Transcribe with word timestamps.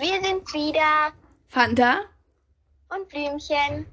Wir 0.00 0.18
sind 0.22 0.54
wieder 0.54 1.12
Fanta. 1.48 2.00
und 2.88 3.06
Blümchen. 3.10 3.84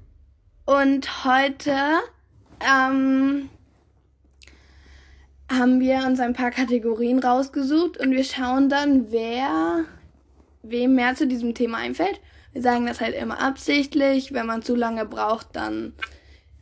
Und 0.64 1.24
heute 1.26 1.76
ähm, 2.60 3.50
haben 5.52 5.80
wir 5.80 5.98
uns 6.06 6.18
ein 6.20 6.32
paar 6.32 6.50
Kategorien 6.50 7.18
rausgesucht 7.18 7.98
und 7.98 8.12
wir 8.12 8.24
schauen 8.24 8.70
dann, 8.70 9.12
wer 9.12 9.84
wem 10.62 10.94
mehr 10.94 11.14
zu 11.14 11.26
diesem 11.26 11.54
Thema 11.54 11.76
einfällt. 11.76 12.22
Wir 12.54 12.62
sagen 12.62 12.86
das 12.86 13.02
halt 13.02 13.14
immer 13.14 13.42
absichtlich. 13.42 14.32
Wenn 14.32 14.46
man 14.46 14.62
zu 14.62 14.74
lange 14.74 15.04
braucht, 15.04 15.56
dann 15.56 15.92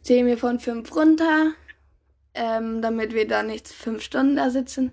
zählen 0.02 0.26
wir 0.26 0.38
von 0.38 0.58
fünf 0.58 0.92
runter, 0.96 1.52
ähm, 2.34 2.82
damit 2.82 3.14
wir 3.14 3.28
da 3.28 3.44
nicht 3.44 3.68
fünf 3.68 4.02
Stunden 4.02 4.34
da 4.34 4.50
sitzen. 4.50 4.90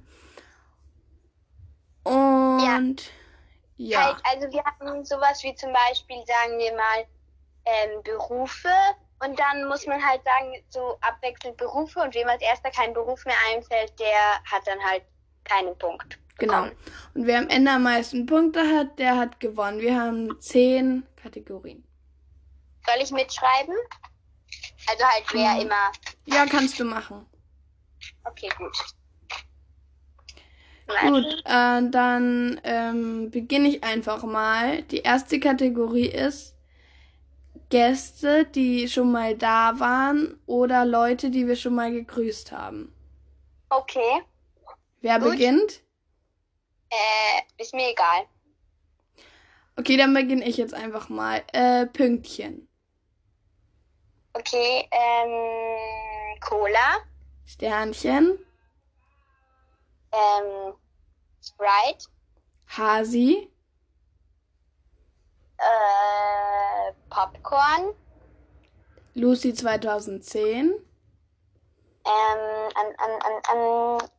Und 2.03 2.61
ja, 2.61 2.79
Halt, 3.79 4.17
also 4.23 4.51
wir 4.51 4.63
haben 4.63 5.03
sowas 5.05 5.43
wie 5.43 5.53
zum 5.55 5.73
Beispiel, 5.73 6.23
sagen 6.25 6.57
wir 6.57 6.73
mal, 6.75 7.05
ähm, 7.65 8.03
Berufe. 8.03 8.69
Und 9.23 9.39
dann 9.39 9.65
muss 9.67 9.85
man 9.87 10.03
halt 10.05 10.21
sagen, 10.23 10.53
so 10.69 10.97
abwechselnd 11.01 11.57
Berufe. 11.57 11.99
Und 12.01 12.13
wem 12.13 12.27
als 12.27 12.41
erster 12.41 12.71
kein 12.71 12.93
Beruf 12.93 13.25
mehr 13.25 13.37
einfällt, 13.51 13.97
der 13.99 14.43
hat 14.51 14.67
dann 14.67 14.79
halt 14.83 15.03
keinen 15.45 15.77
Punkt. 15.77 16.19
genau. 16.37 16.63
Und 16.63 17.27
wer 17.27 17.37
am 17.39 17.47
Ende 17.49 17.71
am 17.71 17.83
meisten 17.83 18.25
Punkte 18.25 18.61
hat, 18.61 18.97
der 18.99 19.17
hat 19.17 19.39
gewonnen. 19.39 19.79
Wir 19.79 19.99
haben 19.99 20.39
zehn 20.41 21.05
Kategorien. 21.15 21.87
Soll 22.85 23.01
ich 23.01 23.11
mitschreiben? 23.11 23.75
Also 24.89 25.05
halt 25.05 25.23
wer 25.31 25.53
Mhm. 25.55 25.61
immer. 25.61 25.91
Ja, 26.25 26.45
kannst 26.45 26.79
du 26.79 26.83
machen. 26.85 27.25
Okay, 28.25 28.49
gut. 28.57 28.75
Gut, 30.87 31.25
äh, 31.45 31.81
dann 31.89 32.59
ähm, 32.63 33.31
beginne 33.31 33.69
ich 33.69 33.83
einfach 33.83 34.23
mal. 34.23 34.81
Die 34.83 34.99
erste 34.99 35.39
Kategorie 35.39 36.07
ist 36.07 36.55
Gäste, 37.69 38.45
die 38.45 38.87
schon 38.87 39.11
mal 39.11 39.35
da 39.35 39.79
waren 39.79 40.39
oder 40.45 40.85
Leute, 40.85 41.29
die 41.29 41.47
wir 41.47 41.55
schon 41.55 41.75
mal 41.75 41.91
gegrüßt 41.91 42.51
haben. 42.51 42.93
Okay. 43.69 44.21
Wer 45.01 45.19
Gut. 45.19 45.31
beginnt? 45.31 45.81
Äh, 46.89 47.61
ist 47.61 47.73
mir 47.73 47.89
egal. 47.89 48.25
Okay, 49.75 49.97
dann 49.97 50.13
beginne 50.13 50.47
ich 50.47 50.57
jetzt 50.57 50.73
einfach 50.73 51.09
mal. 51.09 51.43
Äh, 51.51 51.87
Pünktchen. 51.87 52.67
Okay, 54.33 54.87
ähm, 54.91 56.39
Cola, 56.41 56.97
Sternchen. 57.45 58.37
Ähm, 60.13 60.73
Sprite, 61.41 62.05
Hasi. 62.67 63.49
äh, 65.57 66.93
Popcorn, 67.09 67.93
Lucy 69.15 69.53
2010. 69.53 70.71
ähm, 72.05 72.69
an, 72.75 72.87
an, 72.97 73.11
an, 73.21 73.41
an, 73.47 74.09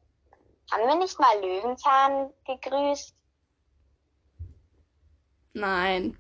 haben 0.73 0.89
wir 0.89 0.97
nicht 0.97 1.19
mal 1.21 1.39
Löwenzahn 1.41 2.31
gegrüßt? 2.47 3.15
Nein. 5.55 6.17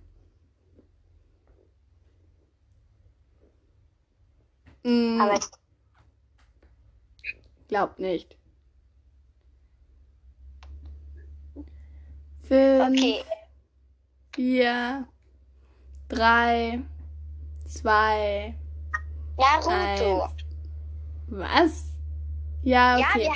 Mm, 4.84 5.20
Aber 5.20 5.40
glaub 7.68 7.98
nicht. 7.98 8.36
Fünf, 12.48 12.88
okay, 12.98 13.24
vier, 14.34 15.06
drei, 16.08 16.80
zwei, 17.66 18.54
Naruto. 19.38 20.22
eins. 20.22 20.34
Was? 21.28 21.84
Ja, 22.62 22.98
Ja, 22.98 23.06
okay. 23.08 23.30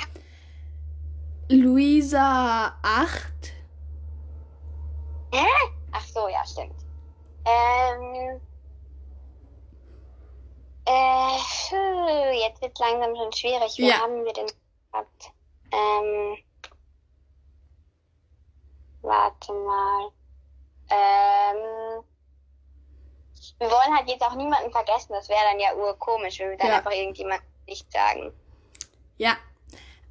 wir 1.49 1.57
Luisa 1.57 2.75
8. 2.83 3.53
Hä? 5.33 5.45
Ach 5.91 6.05
so, 6.05 6.27
ja, 6.27 6.45
stimmt. 6.45 6.75
Ähm, 7.45 8.39
äh, 10.85 12.39
jetzt 12.43 12.61
wird 12.61 12.77
langsam 12.79 13.15
schon 13.15 13.31
schwierig. 13.33 13.73
Wer 13.77 13.87
Ja. 13.87 13.99
haben 14.01 14.23
wir 14.23 14.33
denn 14.33 14.47
gehabt? 14.91 15.31
Ähm, 15.71 16.37
warte 19.09 19.51
mal. 19.53 20.11
Ähm, 20.91 22.03
wir 23.59 23.67
wollen 23.67 23.97
halt 23.97 24.07
jetzt 24.07 24.21
auch 24.23 24.35
niemanden 24.35 24.71
vergessen. 24.71 25.13
Das 25.13 25.27
wäre 25.27 25.39
dann 25.51 25.59
ja 25.59 25.73
urkomisch, 25.75 26.39
wenn 26.39 26.51
wir 26.51 26.57
dann 26.57 26.67
Ja. 26.67 26.77
einfach 26.77 26.91
irgendjemand 26.91 27.41
nicht 27.67 27.91
sagen. 27.91 28.31
Ja. 29.17 29.35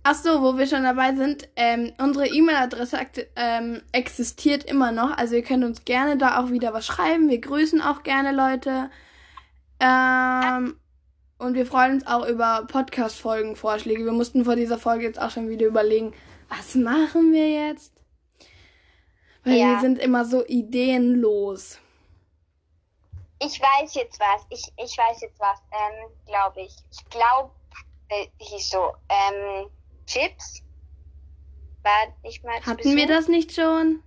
Ach 0.04 0.14
so, 0.14 0.42
wo 0.42 0.56
wir 0.56 0.66
schon 0.66 0.84
dabei 0.84 1.14
sind, 1.14 1.48
ähm, 1.56 1.92
unsere 1.98 2.28
E-Mail-Adresse 2.28 2.98
ähm, 3.36 3.82
existiert 3.92 4.64
immer 4.64 4.92
noch. 4.92 5.16
Also 5.16 5.34
ihr 5.34 5.42
könnt 5.42 5.65
uns 5.65 5.84
gerne 5.84 6.16
da 6.16 6.41
auch 6.42 6.50
wieder 6.50 6.72
was 6.72 6.86
schreiben. 6.86 7.28
Wir 7.28 7.41
grüßen 7.41 7.82
auch 7.82 8.03
gerne 8.04 8.32
Leute. 8.32 8.91
Ähm, 9.80 10.78
und 11.38 11.54
wir 11.54 11.66
freuen 11.66 11.94
uns 11.94 12.06
auch 12.06 12.26
über 12.26 12.66
Podcast-Folgen-Vorschläge. 12.70 14.04
Wir 14.04 14.12
mussten 14.12 14.44
vor 14.44 14.56
dieser 14.56 14.78
Folge 14.78 15.04
jetzt 15.04 15.20
auch 15.20 15.30
schon 15.30 15.48
wieder 15.48 15.66
überlegen, 15.66 16.15
was 16.48 16.75
machen 16.75 17.32
wir 17.32 17.48
jetzt? 17.50 17.97
Weil 19.48 19.56
Ja. 19.56 19.66
wir 19.69 19.81
sind 19.81 19.98
immer 19.98 20.25
so 20.26 20.44
ideenlos. 20.47 21.78
Ich 23.41 23.60
weiß 23.60 23.94
jetzt 23.94 24.20
was. 24.20 24.44
Ich, 24.50 24.62
ich 24.76 24.98
weiß 24.98 25.22
jetzt 25.22 25.41
was. 25.41 25.59
Ähm, 25.72 26.10
glaube 26.26 26.60
ich. 26.60 26.75
Ich 26.91 27.04
glaube, 27.09 27.50
äh, 28.09 28.26
hieß 28.38 28.70
so. 28.70 28.92
Ähm, 29.09 29.70
Chips? 30.06 30.62
War 31.82 32.12
nicht 32.22 32.44
mal 32.44 32.60
Hatten 32.60 32.97
wir 32.97 33.06
das 33.06 33.28
nicht 33.28 33.54
schon? 33.54 34.03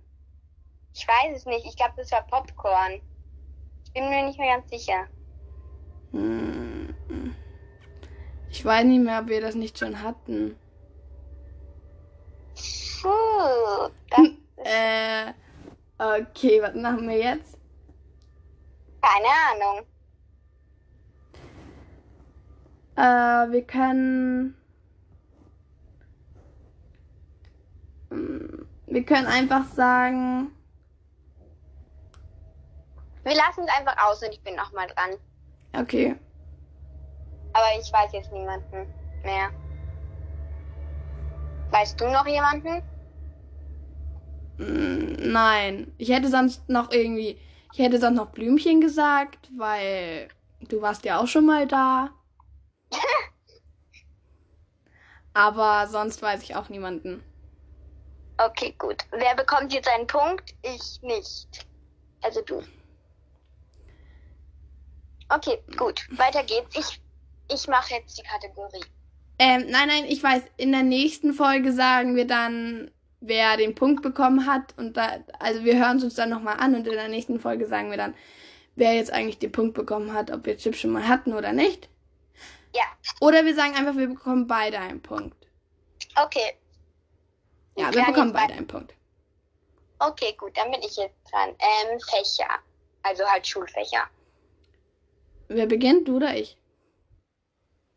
Ich 0.94 1.08
weiß 1.08 1.36
es 1.36 1.46
nicht. 1.46 1.66
Ich 1.66 1.76
glaube, 1.76 1.94
das 1.96 2.12
war 2.12 2.22
Popcorn. 2.26 3.00
Ich 3.84 3.92
bin 3.92 4.08
mir 4.10 4.24
nicht 4.24 4.38
mehr 4.38 4.56
ganz 4.56 4.70
sicher. 4.70 5.06
Hm. 6.12 6.94
Ich 8.50 8.64
weiß 8.64 8.84
nicht 8.84 9.02
mehr, 9.02 9.20
ob 9.20 9.28
wir 9.28 9.40
das 9.40 9.54
nicht 9.54 9.78
schon 9.78 10.02
hatten. 10.02 10.56
Puh, 13.00 13.88
das, 14.10 14.28
Äh, 14.64 15.32
okay, 15.98 16.60
was 16.62 16.74
machen 16.74 17.08
wir 17.08 17.18
jetzt? 17.18 17.58
keine 19.02 19.26
Ahnung. 19.50 19.86
Äh, 22.96 23.52
wir 23.52 23.66
können. 23.66 24.56
Hm, 28.10 28.68
Wir 28.86 29.04
können 29.04 29.26
einfach 29.26 29.64
sagen. 29.64 30.52
Wir 33.24 33.34
lassen 33.34 33.64
es 33.64 33.78
einfach 33.78 33.96
aus 34.06 34.22
und 34.22 34.30
ich 34.32 34.42
bin 34.42 34.54
nochmal 34.56 34.86
dran. 34.88 35.10
Okay. 35.74 36.16
Aber 37.54 37.66
ich 37.80 37.92
weiß 37.92 38.12
jetzt 38.12 38.32
niemanden 38.32 38.92
mehr. 39.24 39.50
Weißt 41.70 42.00
du 42.00 42.08
noch 42.10 42.26
jemanden? 42.26 42.82
Nein. 44.58 45.92
Ich 45.98 46.10
hätte 46.10 46.28
sonst 46.28 46.68
noch 46.68 46.90
irgendwie. 46.90 47.38
Ich 47.72 47.78
hätte 47.78 47.98
sonst 47.98 48.16
noch 48.16 48.30
Blümchen 48.30 48.80
gesagt, 48.80 49.48
weil 49.56 50.28
du 50.68 50.82
warst 50.82 51.04
ja 51.04 51.20
auch 51.20 51.26
schon 51.26 51.46
mal 51.46 51.66
da. 51.66 52.10
Aber 55.34 55.86
sonst 55.88 56.20
weiß 56.20 56.42
ich 56.42 56.54
auch 56.54 56.68
niemanden. 56.68 57.22
Okay, 58.38 58.74
gut. 58.78 59.02
Wer 59.10 59.34
bekommt 59.34 59.72
jetzt 59.72 59.88
einen 59.88 60.06
Punkt? 60.06 60.54
Ich 60.62 61.00
nicht. 61.02 61.66
Also 62.22 62.42
du. 62.42 62.62
Okay, 65.28 65.58
gut. 65.76 66.06
Weiter 66.10 66.42
geht's. 66.44 66.76
Ich, 66.76 67.00
ich 67.54 67.68
mache 67.68 67.94
jetzt 67.94 68.18
die 68.18 68.22
Kategorie. 68.22 68.84
Ähm, 69.38 69.66
nein, 69.68 69.88
nein, 69.88 70.04
ich 70.06 70.22
weiß, 70.22 70.42
in 70.56 70.72
der 70.72 70.82
nächsten 70.82 71.32
Folge 71.32 71.72
sagen 71.72 72.16
wir 72.16 72.26
dann, 72.26 72.90
wer 73.22 73.56
den 73.56 73.74
Punkt 73.74 74.02
bekommen 74.02 74.46
hat. 74.46 74.74
Und 74.76 74.96
da, 74.96 75.20
also 75.38 75.64
wir 75.64 75.78
hören 75.78 75.96
es 75.98 76.04
uns 76.04 76.14
dann 76.16 76.28
nochmal 76.28 76.58
an 76.58 76.74
und 76.74 76.86
in 76.86 76.92
der 76.92 77.08
nächsten 77.08 77.40
Folge 77.40 77.66
sagen 77.66 77.90
wir 77.90 77.96
dann, 77.96 78.14
wer 78.74 78.94
jetzt 78.94 79.12
eigentlich 79.12 79.38
den 79.38 79.52
Punkt 79.52 79.74
bekommen 79.74 80.12
hat, 80.12 80.30
ob 80.30 80.44
wir 80.44 80.56
Chips 80.56 80.78
schon 80.80 80.90
mal 80.90 81.06
hatten 81.08 81.32
oder 81.32 81.52
nicht. 81.52 81.88
Ja, 82.74 82.84
Oder 83.20 83.44
wir 83.44 83.54
sagen 83.54 83.74
einfach, 83.74 83.96
wir 83.96 84.08
bekommen 84.08 84.46
beide 84.46 84.78
einen 84.78 85.02
Punkt. 85.02 85.36
okay. 86.16 86.54
Ja, 87.76 87.92
wir 87.94 88.04
bekommen 88.04 88.32
beide 88.32 88.54
einen 88.54 88.66
Punkt. 88.66 88.94
Okay, 89.98 90.34
gut, 90.36 90.56
dann 90.56 90.70
bin 90.70 90.80
ich 90.80 90.96
jetzt 90.96 91.16
dran. 91.30 91.50
Ähm, 91.50 92.00
Fächer. 92.00 92.48
Also 93.02 93.24
halt 93.24 93.46
Schulfächer. 93.46 94.08
Wer 95.48 95.66
beginnt, 95.66 96.08
du 96.08 96.16
oder 96.16 96.34
ich? 96.36 96.56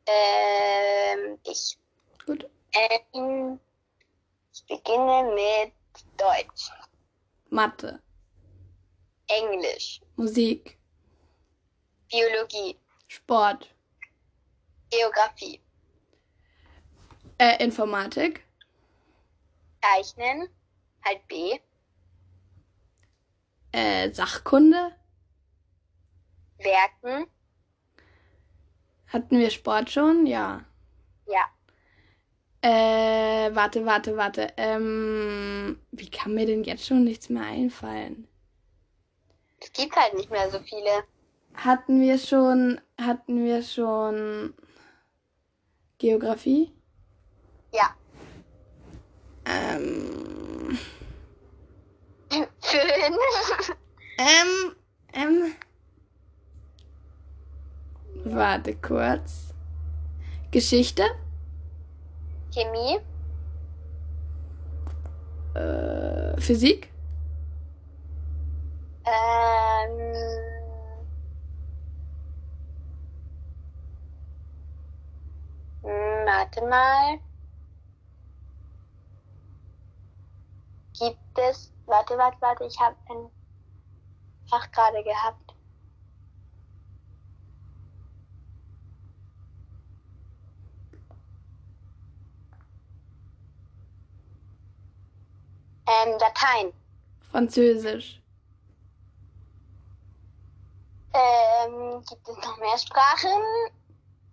Ähm, 0.08 1.38
ich. 1.46 1.78
Gut. 2.26 2.50
Ähm, 3.14 3.60
ich 4.56 4.66
beginne 4.68 5.24
mit 5.36 5.74
Deutsch. 6.18 6.72
Mathe. 7.50 8.02
Englisch, 9.28 10.02
Musik, 10.16 10.78
Biologie, 12.12 12.78
Sport, 13.08 13.74
Geografie, 14.92 15.60
äh, 17.40 17.64
Informatik, 17.64 18.46
Zeichnen, 19.82 20.48
halt 21.04 21.28
B, 21.28 21.60
äh, 23.72 24.12
Sachkunde. 24.14 24.96
Werken, 26.60 27.28
Hatten 29.08 29.40
wir 29.40 29.50
Sport 29.50 29.92
schon? 29.92 30.26
Ja. 30.26 30.66
ja, 31.26 31.46
Äh, 32.68 33.54
warte, 33.54 33.86
warte, 33.86 34.18
warte. 34.18 34.48
Ähm, 34.58 35.80
wie 35.92 36.10
kann 36.10 36.34
mir 36.34 36.48
denn 36.48 36.64
jetzt 36.64 36.86
schon 36.86 37.04
nichts 37.04 37.30
mehr 37.30 37.44
einfallen? 37.44 38.28
es 39.62 39.72
gibt 39.72 39.96
halt 39.96 40.14
nicht 40.16 40.32
mehr 40.32 40.50
so 40.50 40.60
viele. 40.60 41.04
Hatten 41.54 42.02
wir 42.02 42.18
schon, 42.18 42.82
hatten 43.00 43.44
wir 43.46 43.62
schon 43.64 44.54
Geografie? 45.98 46.72
Ja, 47.72 47.96
Ähm, 49.46 50.78
fünf, 52.32 52.50
ähm, 54.18 54.76
ähm. 55.14 55.56
Warte 58.26 58.76
kurz. 58.76 59.54
Geschichte? 60.52 61.04
Chemie, 62.56 63.00
Äh, 65.56 66.40
Physik? 66.40 66.92
ähm, 69.06 70.16
hm, 75.84 76.26
warte 76.28 76.62
mal. 76.68 77.20
Gibt 80.98 81.38
es, 81.38 81.72
warte, 81.86 82.18
warte, 82.18 82.38
warte, 82.42 82.66
ich 82.66 82.80
habe 82.80 82.98
ein 83.10 83.30
Fach 84.50 84.72
gerade 84.72 85.04
gehabt. 85.04 85.45
Ähm, 95.88 96.18
Latein. 96.20 96.74
Französisch. 97.32 98.22
Ähm, 101.14 102.04
gibt 102.10 102.28
es 102.28 102.36
noch 102.38 102.58
mehr 102.58 102.78
Sprachen? 102.78 103.42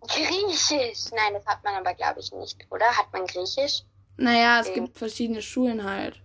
Griechisch. 0.00 1.10
Nein, 1.12 1.34
das 1.34 1.46
hat 1.46 1.62
man 1.64 1.74
aber, 1.74 1.94
glaube 1.94 2.20
ich, 2.20 2.32
nicht, 2.32 2.56
oder? 2.70 2.86
Hat 2.86 3.12
man 3.12 3.26
Griechisch? 3.26 3.82
Naja, 4.16 4.60
es 4.60 4.68
Okay. 4.68 4.74
gibt 4.74 4.98
verschiedene 4.98 5.42
Schulen 5.42 5.84
halt. 5.84 6.20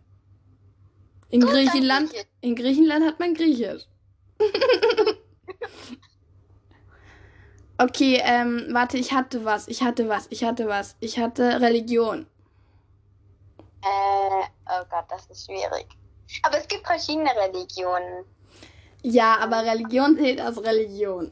In 1.29 1.41
Gut, 1.41 1.51
Griechenland, 1.51 2.11
in 2.41 2.55
Griechenland 2.55 3.05
hat 3.05 3.19
man 3.19 3.33
Griechisch. 3.33 3.83
okay, 7.77 8.21
ähm, 8.23 8.67
warte, 8.71 8.97
ich 8.97 9.11
hatte 9.13 9.45
was, 9.45 9.67
ich 9.67 9.83
hatte 9.83 10.07
was, 10.09 10.27
ich 10.29 10.43
hatte 10.43 10.67
was. 10.67 10.95
Ich 10.99 11.19
hatte 11.19 11.61
Religion. 11.61 12.27
Äh, 13.81 14.43
oh 14.69 14.85
Gott, 14.89 15.05
das 15.09 15.25
ist 15.27 15.45
schwierig. 15.45 15.87
Aber 16.43 16.57
es 16.57 16.67
gibt 16.67 16.85
verschiedene 16.85 17.29
Religionen. 17.35 18.25
Ja, 19.01 19.37
aber 19.39 19.63
Religion 19.63 20.17
zählt 20.17 20.41
als 20.41 20.61
Religion. 20.61 21.31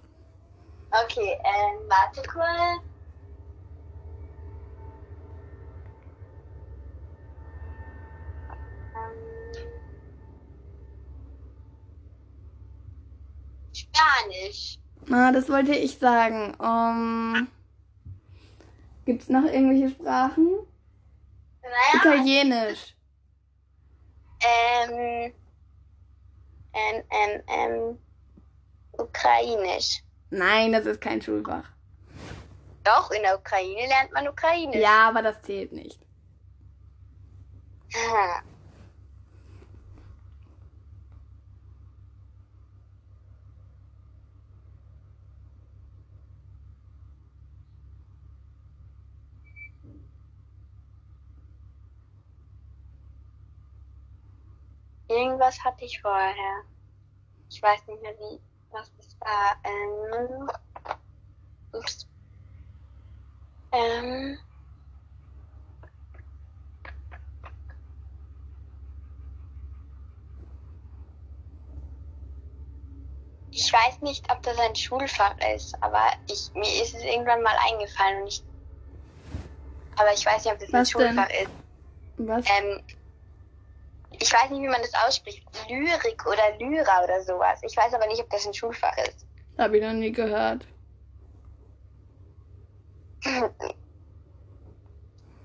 Okay, 0.91 1.37
ähm, 1.43 1.89
warte 1.89 2.21
kurz. 2.29 2.81
Ähm, 8.95 9.55
Spanisch. 13.73 14.79
Ah, 15.11 15.31
das 15.31 15.49
wollte 15.49 15.73
ich 15.75 15.97
sagen. 15.97 16.55
Um, 16.59 17.47
gibt's 19.05 19.27
noch 19.29 19.43
irgendwelche 19.43 19.89
Sprachen? 19.89 20.47
Naja, 21.61 21.95
Italienisch. 21.95 22.94
Ähm, 24.41 25.33
ähm, 26.73 27.03
ähm, 27.09 27.41
ähm, 27.47 27.99
Ukrainisch. 28.93 30.03
Nein, 30.29 30.71
das 30.71 30.85
ist 30.85 31.01
kein 31.01 31.21
Schulfach. 31.21 31.69
Doch, 32.83 33.11
in 33.11 33.21
der 33.23 33.37
Ukraine 33.37 33.87
lernt 33.87 34.11
man 34.13 34.27
Ukrainisch. 34.27 34.81
Ja, 34.81 35.09
aber 35.09 35.21
das 35.21 35.41
zählt 35.41 35.71
nicht. 35.71 35.99
Ah. 37.95 38.41
Irgendwas 55.15 55.63
hatte 55.63 55.85
ich 55.85 56.01
vorher. 56.01 56.63
Ich 57.49 57.61
weiß 57.61 57.87
nicht 57.87 58.01
mehr 58.01 58.17
wie, 58.19 58.41
was 58.71 58.91
das 58.97 59.17
war. 59.21 59.55
Ähm, 59.63 60.49
ups. 61.71 62.07
Ähm, 63.71 64.37
Ich 73.57 73.71
weiß 73.71 74.01
nicht, 74.01 74.29
ob 74.29 74.43
das 74.43 74.57
ein 74.59 74.75
Schulfach 74.75 75.33
ist, 75.55 75.81
aber 75.81 76.11
ich, 76.27 76.51
mir 76.55 76.83
ist 76.83 76.93
es 76.93 77.01
irgendwann 77.03 77.41
mal 77.41 77.55
eingefallen 77.71 78.23
und 78.23 78.27
ich. 78.27 78.43
Aber 79.95 80.11
ich 80.13 80.25
weiß 80.25 80.43
nicht, 80.43 80.53
ob 80.53 80.59
das 80.59 80.73
ein 80.73 80.81
Was 80.81 80.89
denn? 80.89 81.15
Schulfach 81.15 81.29
ist. 81.29 81.51
Was? 82.17 82.45
Ähm, 82.49 82.81
ich 84.25 84.33
weiß 84.33 84.49
nicht, 84.49 84.63
wie 84.63 84.67
man 84.67 84.81
das 84.81 84.93
ausspricht. 85.05 85.43
Lyrik 85.69 86.25
oder 86.25 86.57
Lyra 86.57 87.03
oder 87.03 87.21
sowas. 87.21 87.59
Ich 87.61 87.77
weiß 87.77 87.93
aber 87.93 88.07
nicht, 88.07 88.19
ob 88.19 88.29
das 88.31 88.47
ein 88.47 88.55
Schulfach 88.55 88.97
ist. 88.97 89.27
Hab 89.57 89.71
ich 89.73 89.83
noch 89.83 89.93
nie 89.93 90.11
gehört. 90.11 90.65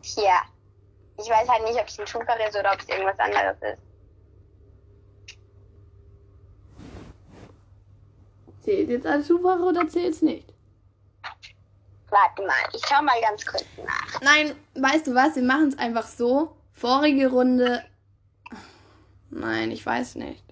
Tja. 0.02 0.42
Ich 1.18 1.28
weiß 1.28 1.46
halt 1.46 1.64
nicht, 1.64 1.78
ob 1.78 1.88
es 1.88 2.00
ein 2.00 2.06
Schulfach 2.06 2.38
ist 2.38 2.56
oder 2.56 2.72
ob 2.72 2.80
es 2.80 2.88
irgendwas 2.88 3.18
anderes 3.18 3.56
ist. 3.60 3.82
Zählt 8.62 8.88
jetzt 8.88 9.06
als 9.06 9.26
Schulfach 9.26 9.60
oder 9.60 9.86
zählt's 9.88 10.22
nicht? 10.22 10.54
Warte 12.08 12.46
mal, 12.46 12.56
ich 12.72 12.82
schau 12.86 13.02
mal 13.02 13.20
ganz 13.20 13.44
kurz 13.44 13.66
nach. 13.76 14.20
Nein, 14.22 14.56
weißt 14.74 15.06
du 15.06 15.14
was? 15.14 15.36
Wir 15.36 15.42
machen 15.42 15.68
es 15.68 15.78
einfach 15.78 16.06
so. 16.06 16.56
Vorige 16.72 17.28
Runde. 17.30 17.84
Nein, 19.30 19.70
ich 19.70 19.84
weiß 19.84 20.16
nicht. 20.16 20.44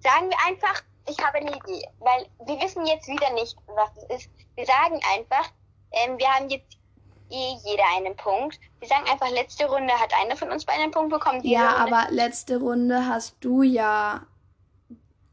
Sagen 0.00 0.28
wir 0.28 0.38
einfach, 0.46 0.82
ich 1.08 1.18
habe 1.24 1.38
eine 1.38 1.50
Idee. 1.50 1.86
Weil 1.98 2.26
wir 2.46 2.60
wissen 2.60 2.86
jetzt 2.86 3.08
wieder 3.08 3.32
nicht, 3.32 3.56
was 3.66 3.90
es 3.96 4.24
ist. 4.24 4.30
Wir 4.54 4.66
sagen 4.66 5.00
einfach, 5.14 5.50
ähm, 5.92 6.18
wir 6.18 6.28
haben 6.28 6.48
jetzt 6.48 6.78
eh 7.30 7.54
jeder 7.64 7.84
einen 7.96 8.16
Punkt. 8.16 8.60
Wir 8.78 8.88
sagen 8.88 9.04
einfach, 9.10 9.30
letzte 9.30 9.66
Runde 9.66 9.92
hat 9.94 10.12
einer 10.22 10.36
von 10.36 10.50
uns 10.50 10.64
beiden 10.64 10.82
einen 10.82 10.92
Punkt 10.92 11.10
bekommen. 11.10 11.40
Ja, 11.44 11.82
Runde, 11.82 11.96
aber 11.96 12.12
letzte 12.12 12.58
Runde 12.58 13.06
hast 13.06 13.36
du 13.40 13.62
ja. 13.62 14.26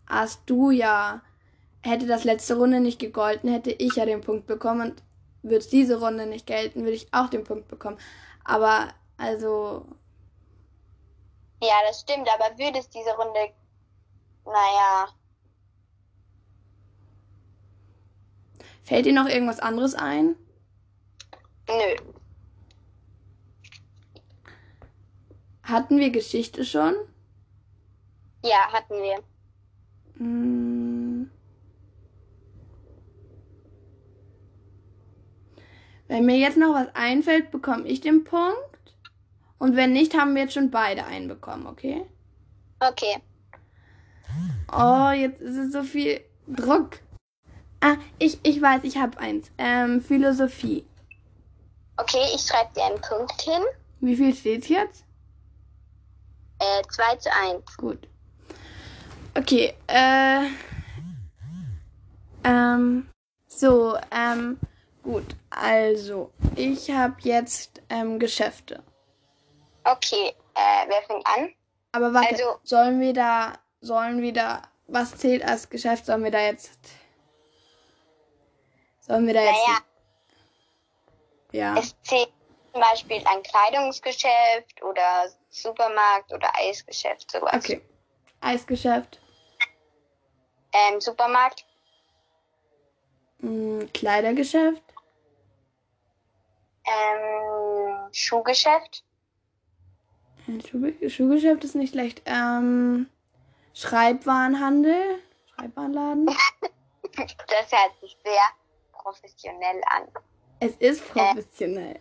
Hast 0.07 0.41
du 0.45 0.71
ja. 0.71 1.21
Hätte 1.81 2.07
das 2.07 2.23
letzte 2.23 2.55
Runde 2.55 2.79
nicht 2.79 2.99
gegolten, 2.99 3.51
hätte 3.51 3.71
ich 3.71 3.95
ja 3.97 4.05
den 4.05 4.21
Punkt 4.21 4.47
bekommen 4.47 4.91
und 4.91 5.03
würde 5.41 5.57
es 5.57 5.67
diese 5.67 5.99
Runde 5.99 6.25
nicht 6.25 6.47
gelten, 6.47 6.81
würde 6.81 6.93
ich 6.93 7.13
auch 7.13 7.29
den 7.29 7.43
Punkt 7.43 7.67
bekommen. 7.67 7.97
Aber, 8.45 8.87
also. 9.17 9.85
Ja, 11.63 11.75
das 11.87 12.01
stimmt, 12.01 12.27
aber 12.27 12.57
würde 12.57 12.79
es 12.79 12.89
diese 12.89 13.15
Runde. 13.15 13.53
Naja. 14.43 15.07
Fällt 18.83 19.05
dir 19.05 19.13
noch 19.13 19.29
irgendwas 19.29 19.61
anderes 19.61 19.95
ein? 19.95 20.35
Nö. 21.69 21.95
Hatten 25.63 25.99
wir 25.99 26.09
Geschichte 26.09 26.65
schon? 26.65 26.95
Ja, 28.43 28.73
hatten 28.73 28.95
wir. 28.95 29.23
Hm. 30.17 31.31
Wenn 36.09 36.25
mir 36.25 36.37
jetzt 36.37 36.57
noch 36.57 36.73
was 36.73 36.93
einfällt, 36.93 37.51
bekomme 37.51 37.87
ich 37.87 38.01
den 38.01 38.25
Punkt. 38.25 38.72
Und 39.63 39.77
wenn 39.77 39.93
nicht, 39.93 40.13
haben 40.13 40.35
wir 40.35 40.41
jetzt 40.41 40.55
schon 40.55 40.71
beide 40.71 41.05
einen 41.05 41.29
bekommen, 41.29 41.67
okay? 41.67 42.05
Okay. 42.81 43.23
Oh, 44.69 45.09
jetzt 45.11 45.39
ist 45.39 45.55
es 45.55 45.71
so 45.71 45.83
viel 45.83 46.19
Druck. 46.47 46.99
Ah, 47.79 47.95
ich, 48.19 48.41
ich 48.43 48.61
weiß, 48.61 48.83
ich 48.83 48.97
habe 48.97 49.17
eins. 49.19 49.51
Ähm, 49.57 50.01
Philosophie. 50.01 50.85
Okay, 51.95 52.25
ich 52.35 52.41
schreibe 52.41 52.73
dir 52.75 52.83
einen 52.83 52.99
Punkt 52.99 53.41
hin. 53.41 53.63
Wie 54.01 54.17
viel 54.17 54.35
steht 54.35 54.67
jetzt? 54.67 55.05
Äh, 56.59 56.83
2 56.89 57.15
zu 57.15 57.29
1. 57.31 57.77
Gut. 57.77 58.09
Okay, 59.33 59.73
äh. 59.87 60.47
Ähm. 62.43 63.07
So, 63.47 63.95
ähm. 64.11 64.59
Gut, 65.03 65.37
also, 65.49 66.31
ich 66.57 66.91
habe 66.91 67.15
jetzt 67.21 67.81
ähm, 67.89 68.19
Geschäfte. 68.19 68.83
Okay, 69.85 70.33
äh, 70.55 70.87
wer 70.87 71.01
fängt 71.03 71.25
an? 71.27 71.53
Aber 71.91 72.13
warte, 72.13 72.29
Also- 72.29 72.59
sollen 72.63 72.99
wir 72.99 73.13
da, 73.13 73.53
sollen 73.81 74.21
wir 74.21 74.33
da, 74.33 74.61
was 74.87 75.15
zählt 75.17 75.43
als 75.43 75.69
Geschäft? 75.69 76.05
Sollen 76.05 76.23
wir 76.23 76.31
da 76.31 76.39
jetzt, 76.39 76.79
sollen 79.01 79.27
wir 79.27 79.33
da 79.33 79.41
jetzt, 79.41 79.67
Naja, 79.67 79.79
ja, 81.51 81.77
es 81.77 81.95
zählt 82.03 82.31
zum 82.71 82.81
Beispiel 82.81 83.23
ein 83.27 83.43
Kleidungsgeschäft 83.43 84.81
oder 84.81 85.29
Supermarkt 85.49 86.31
oder 86.33 86.51
Eisgeschäft, 86.55 87.29
sowas. 87.31 87.53
okay. 87.53 87.81
Eisgeschäft, 88.41 89.19
Ähm, 90.73 90.99
Supermarkt, 90.99 91.65
mh, 93.39 93.85
Kleidergeschäft, 93.93 94.81
ähm, 96.85 98.09
Schuhgeschäft, 98.11 99.03
Schuhgeschäft 101.07 101.63
ist 101.63 101.75
nicht 101.75 101.91
schlecht, 101.91 102.21
ähm, 102.25 103.09
Schreibwarenhandel, 103.73 105.19
Schreibwarenladen. 105.55 106.25
das 107.15 107.71
hört 107.71 107.99
sich 108.01 108.17
sehr 108.23 108.41
professionell 108.91 109.81
an. 109.85 110.07
Es 110.59 110.75
ist 110.77 111.07
professionell. 111.09 111.99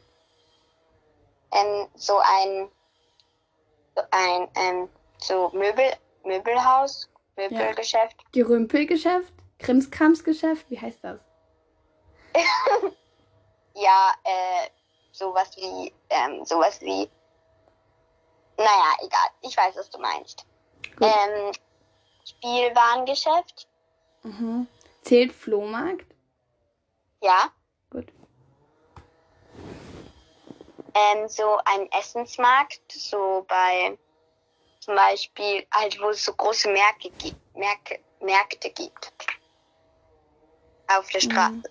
Ähm, 1.52 1.88
so 1.94 2.18
ein, 2.18 2.68
so 3.94 4.02
ein, 4.10 4.48
ähm, 4.56 4.88
so 5.18 5.50
Möbel, 5.50 5.92
Möbelhaus, 6.24 7.08
Möbelgeschäft. 7.36 8.16
Gerümpelgeschäft, 8.32 9.32
Krimskramsgeschäft, 9.58 10.68
wie 10.70 10.80
heißt 10.80 11.02
das? 11.04 11.20
Ja, 13.74 14.12
äh, 14.24 14.68
sowas 15.12 15.50
wie, 15.56 15.92
ähm, 16.10 16.44
sowas 16.44 16.80
wie, 16.82 17.08
naja, 18.62 18.96
egal, 19.04 19.28
ich 19.42 19.56
weiß, 19.56 19.76
was 19.76 19.90
du 19.90 19.98
meinst. 19.98 20.44
Gut. 20.96 21.08
Ähm, 21.08 21.52
Spielwarengeschäft, 22.24 23.68
Mhm. 24.24 24.68
Zählt 25.02 25.32
Flohmarkt? 25.32 26.06
ja. 27.20 27.50
Gut. 27.90 28.06
Ähm, 30.94 31.28
so 31.28 31.58
ein 31.64 31.90
Essensmarkt, 31.90 32.80
so 32.92 33.44
bei 33.48 33.98
zum 34.80 34.94
Beispiel, 34.94 35.66
halt, 35.72 36.00
wo 36.00 36.10
es 36.10 36.24
so 36.24 36.32
große 36.34 36.68
Märkte 36.70 37.10
gibt, 37.18 37.56
Märkte, 37.56 37.98
Märkte 38.20 38.70
gibt. 38.70 39.12
Auf 40.96 41.08
der 41.10 41.20
Straße. 41.20 41.52
Mhm. 41.54 41.62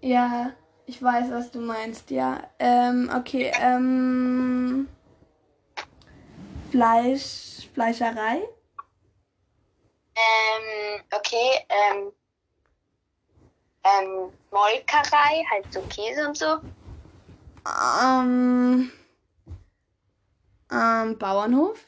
Ja, 0.00 0.52
ich 0.86 1.02
weiß, 1.02 1.30
was 1.30 1.50
du 1.50 1.60
meinst, 1.60 2.10
ja. 2.10 2.48
Ähm, 2.58 3.10
okay, 3.16 3.52
ähm. 3.60 4.88
Fleisch, 6.70 7.68
Fleischerei? 7.74 8.48
Ähm, 10.14 11.02
okay, 11.12 11.66
ähm, 11.68 12.12
ähm, 13.84 14.32
Molkerei, 14.50 15.44
halt 15.50 15.72
so 15.72 15.80
Käse 15.82 16.28
und 16.28 16.36
so. 16.36 16.60
Ähm, 17.66 18.92
ähm, 20.70 21.18
Bauernhof? 21.18 21.84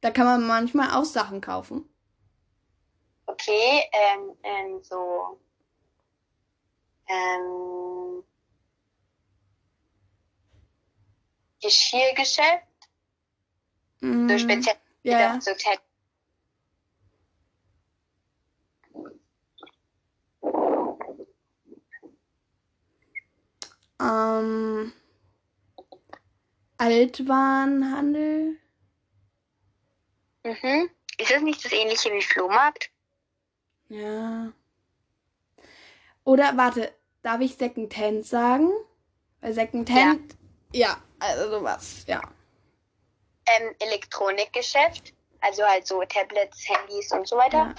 Da 0.00 0.10
kann 0.10 0.26
man 0.26 0.46
manchmal 0.46 0.90
auch 0.90 1.04
Sachen 1.04 1.40
kaufen. 1.40 1.88
Okay, 3.26 3.82
ähm, 3.92 4.36
ähm, 4.42 4.82
so, 4.82 5.38
ähm, 7.08 8.22
Geschirrgeschäft, 11.60 12.66
Mm, 14.00 14.28
so 14.28 14.38
speziell, 14.38 14.76
ja, 15.02 15.40
so 15.40 15.52
Te- 15.52 15.80
ähm, 24.00 24.92
Altwarenhandel? 26.78 28.56
Mhm. 30.44 30.90
Ist 31.18 31.30
das 31.30 31.42
nicht 31.42 31.64
das 31.64 31.72
ähnliche 31.72 32.12
wie 32.12 32.22
Flohmarkt? 32.22 32.90
Ja. 33.88 34.52
Oder, 36.24 36.56
warte, 36.56 36.92
darf 37.22 37.40
ich 37.40 37.56
Secondhand 37.56 38.26
sagen? 38.26 38.70
Weil 39.40 39.52
Secondhand, 39.54 40.36
ja, 40.72 41.00
also 41.18 41.50
sowas, 41.50 42.04
ja. 42.06 42.20
Ähm, 43.46 43.74
Elektronikgeschäft, 43.78 45.14
also 45.40 45.62
halt 45.62 45.86
so 45.86 46.00
Tablets, 46.02 46.68
Handys 46.68 47.12
und 47.12 47.28
so 47.28 47.36
weiter. 47.36 47.58
ja. 47.58 47.74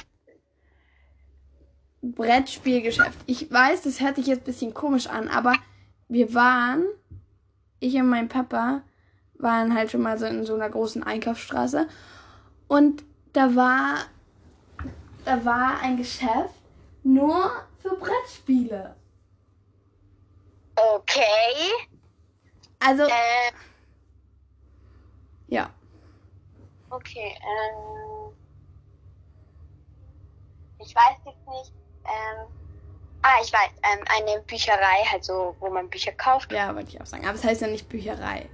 Brettspielgeschäft. 2.02 3.18
Ich 3.26 3.52
weiß, 3.52 3.82
das 3.82 4.00
hört 4.00 4.16
sich 4.16 4.28
jetzt 4.28 4.42
ein 4.42 4.46
bisschen 4.46 4.74
komisch 4.74 5.08
an, 5.08 5.28
aber 5.28 5.56
wir 6.08 6.34
waren, 6.34 6.86
ich 7.80 7.96
und 7.96 8.10
mein 8.10 8.30
Papa, 8.30 8.82
waren 9.40 9.76
halt 9.76 9.92
schon 9.92 10.02
mal 10.02 10.18
so 10.18 10.26
in 10.26 10.46
so 10.46 10.56
einer 10.56 10.70
großen 10.70 11.04
Einkaufsstraße. 11.04 11.88
Und 12.68 13.04
da 13.34 13.56
war, 13.56 13.96
da 15.26 15.44
war 15.46 15.80
ein 15.82 15.98
Geschäft 15.98 16.56
nur 17.04 17.52
für 17.82 17.96
Brettspiele. 17.96 18.96
Okay. 20.76 21.72
Also, 22.80 23.04
Äh, 23.04 23.52
ja. 25.48 25.72
okay. 26.89 27.36
Ähm, 27.42 28.34
ich 30.80 30.96
weiß 30.96 31.18
jetzt 31.25 31.48
nicht. 31.48 31.74
Ähm, 32.06 32.48
ah, 33.22 33.38
ich 33.42 33.51
weiß. 33.51 33.70
Ähm, 33.84 34.06
eine 34.08 34.42
Bücherei, 34.42 35.04
halt 35.12 35.24
so, 35.24 35.56
wo 35.60 35.70
man 35.70 35.89
Bücher 35.89 36.12
kauft. 36.13 36.51
Ja, 36.51 36.75
wollte 36.75 36.89
ich 36.89 37.01
auch 37.01 37.06
sagen. 37.06 37.25
Aber 37.25 37.36
es 37.36 37.44
heißt 37.44 37.62
ja 37.62 37.68
nicht 37.68 37.89
Bücherei. 37.89 38.50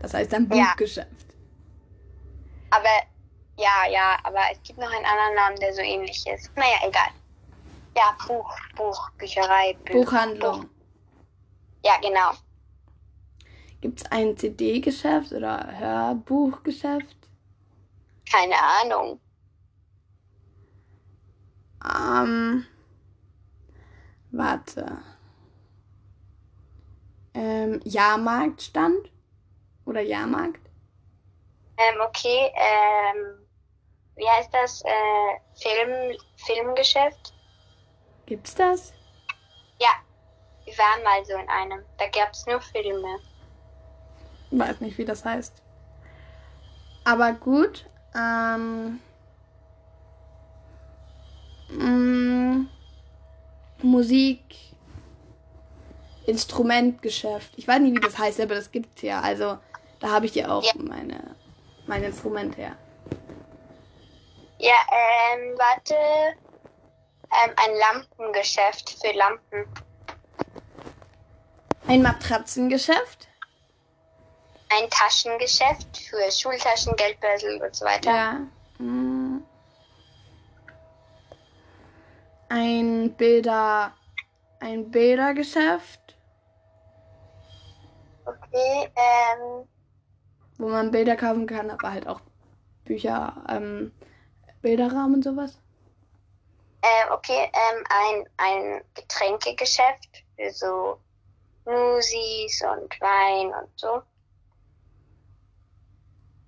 Das 0.00 0.14
heißt 0.14 0.32
dann 0.32 0.48
Ja. 0.50 0.66
Buchgeschäft. 0.66 1.26
Aber 2.70 3.02
ja, 3.58 3.86
ja, 3.90 4.18
aber 4.24 4.40
es 4.52 4.62
gibt 4.62 4.78
noch 4.78 4.90
einen 4.92 5.04
anderen 5.04 5.34
Namen, 5.34 5.56
der 5.56 5.72
so 5.72 5.80
ähnlich 5.80 6.26
ist. 6.26 6.54
Naja, 6.56 6.76
egal. 6.82 7.08
Ja, 7.96 8.14
Buch, 8.26 8.54
Buch, 8.76 9.10
Bücherei, 9.16 9.74
Buch, 9.86 10.04
Buchhandlung. 10.04 10.60
Buch. 10.62 10.68
Ja, 11.82 11.96
genau. 11.98 12.32
Gibt 13.86 14.00
es 14.00 14.10
ein 14.10 14.36
CD-Geschäft 14.36 15.30
oder 15.30 15.64
Hörbuchgeschäft? 15.78 17.16
Keine 18.28 18.56
Ahnung. 18.60 19.20
Ähm, 21.84 22.66
warte. 24.32 24.98
Ähm, 27.32 27.80
Jahrmarktstand? 27.84 29.08
Oder 29.84 30.00
Jahrmarkt? 30.00 30.68
Ähm, 31.76 32.00
okay, 32.00 32.50
ähm, 32.56 33.46
wie 34.16 34.28
heißt 34.28 34.52
das? 34.52 34.82
Äh, 34.82 35.38
Film, 35.62 36.18
Filmgeschäft? 36.44 37.32
Gibt's 38.26 38.52
das? 38.56 38.92
Ja, 39.78 39.90
wir 40.64 40.76
waren 40.76 41.04
mal 41.04 41.24
so 41.24 41.34
in 41.34 41.48
einem. 41.48 41.84
Da 41.98 42.08
gab's 42.08 42.44
nur 42.46 42.60
Filme. 42.60 43.20
Weiß 44.50 44.80
nicht, 44.80 44.98
wie 44.98 45.04
das 45.04 45.24
heißt. 45.24 45.52
Aber 47.04 47.32
gut. 47.32 47.86
Ähm, 48.14 49.00
mm, 51.68 52.66
Musik. 53.82 54.42
Instrumentgeschäft. 56.26 57.52
Ich 57.56 57.68
weiß 57.68 57.80
nicht, 57.80 57.94
wie 57.96 58.00
das 58.00 58.18
heißt, 58.18 58.40
aber 58.40 58.56
das 58.56 58.72
gibt's 58.72 59.02
ja. 59.02 59.20
Also, 59.20 59.58
da 60.00 60.08
habe 60.10 60.26
ich 60.26 60.34
ja 60.34 60.48
auch 60.48 60.64
Ja. 60.64 60.72
meine, 60.76 61.36
mein 61.86 62.02
Instrument 62.02 62.56
her. 62.56 62.76
Ja, 64.58 64.74
ähm, 64.90 65.56
warte. 65.56 65.94
Ähm, 67.30 67.52
ein 67.56 67.70
Lampengeschäft 67.78 68.90
für 69.00 69.12
Lampen. 69.16 69.66
Ein 71.86 72.02
Matratzengeschäft. 72.02 73.25
Ein 74.68 74.90
Taschengeschäft 74.90 75.96
für 75.96 76.30
Schultaschen, 76.30 76.94
Geldbörsel 76.96 77.62
und 77.62 77.74
so 77.74 77.84
weiter. 77.84 78.10
Ja. 78.10 78.40
Mm. 78.78 79.42
ein 82.48 83.14
Bilder, 83.16 83.92
ein 84.60 84.90
Bildergeschäft, 84.90 86.00
Okay, 88.24 88.90
ähm, 88.96 89.68
wo 90.58 90.68
man 90.68 90.90
Bilder 90.90 91.16
kaufen 91.16 91.46
kann, 91.46 91.70
aber 91.70 91.92
halt 91.92 92.08
auch 92.08 92.20
Bücher, 92.84 93.44
ähm, 93.48 93.92
Bilderrahmen 94.62 95.14
und 95.16 95.22
sowas. 95.22 95.58
äh, 96.82 97.12
okay, 97.12 97.50
ähm, 97.52 97.84
ein, 97.88 98.28
ein 98.36 98.84
Getränkegeschäft 98.94 100.24
für 100.36 100.50
so 100.50 101.00
Smoothies 101.62 102.62
und 102.62 103.00
Wein 103.00 103.48
und 103.48 103.70
so. 103.76 104.02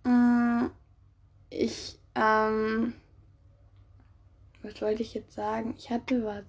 Mm, 0.04 0.70
Ich, 1.50 1.98
ähm, 2.14 2.94
was 4.62 4.80
wollte 4.82 5.02
ich 5.02 5.14
jetzt 5.14 5.32
sagen? 5.34 5.74
Ich 5.78 5.90
hatte 5.90 6.24
was. 6.24 6.44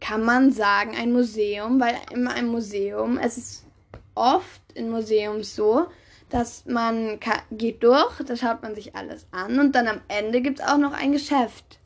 Kann 0.00 0.24
man 0.24 0.52
sagen, 0.52 0.96
ein 0.96 1.12
Museum, 1.12 1.80
weil 1.80 1.96
in 2.12 2.28
einem 2.28 2.48
Museum, 2.48 3.18
es 3.18 3.38
ist 3.38 3.66
oft 4.14 4.60
in 4.74 4.90
Museums 4.90 5.56
so, 5.56 5.86
dass 6.28 6.64
man 6.66 7.18
geht 7.50 7.82
durch, 7.82 8.18
da 8.24 8.36
schaut 8.36 8.62
man 8.62 8.74
sich 8.74 8.94
alles 8.94 9.26
an 9.30 9.58
und 9.58 9.72
dann 9.72 9.88
am 9.88 10.00
Ende 10.08 10.40
gibt 10.40 10.60
es 10.60 10.66
auch 10.66 10.76
noch 10.78 10.92
ein 10.92 11.12
Geschäft. 11.12 11.78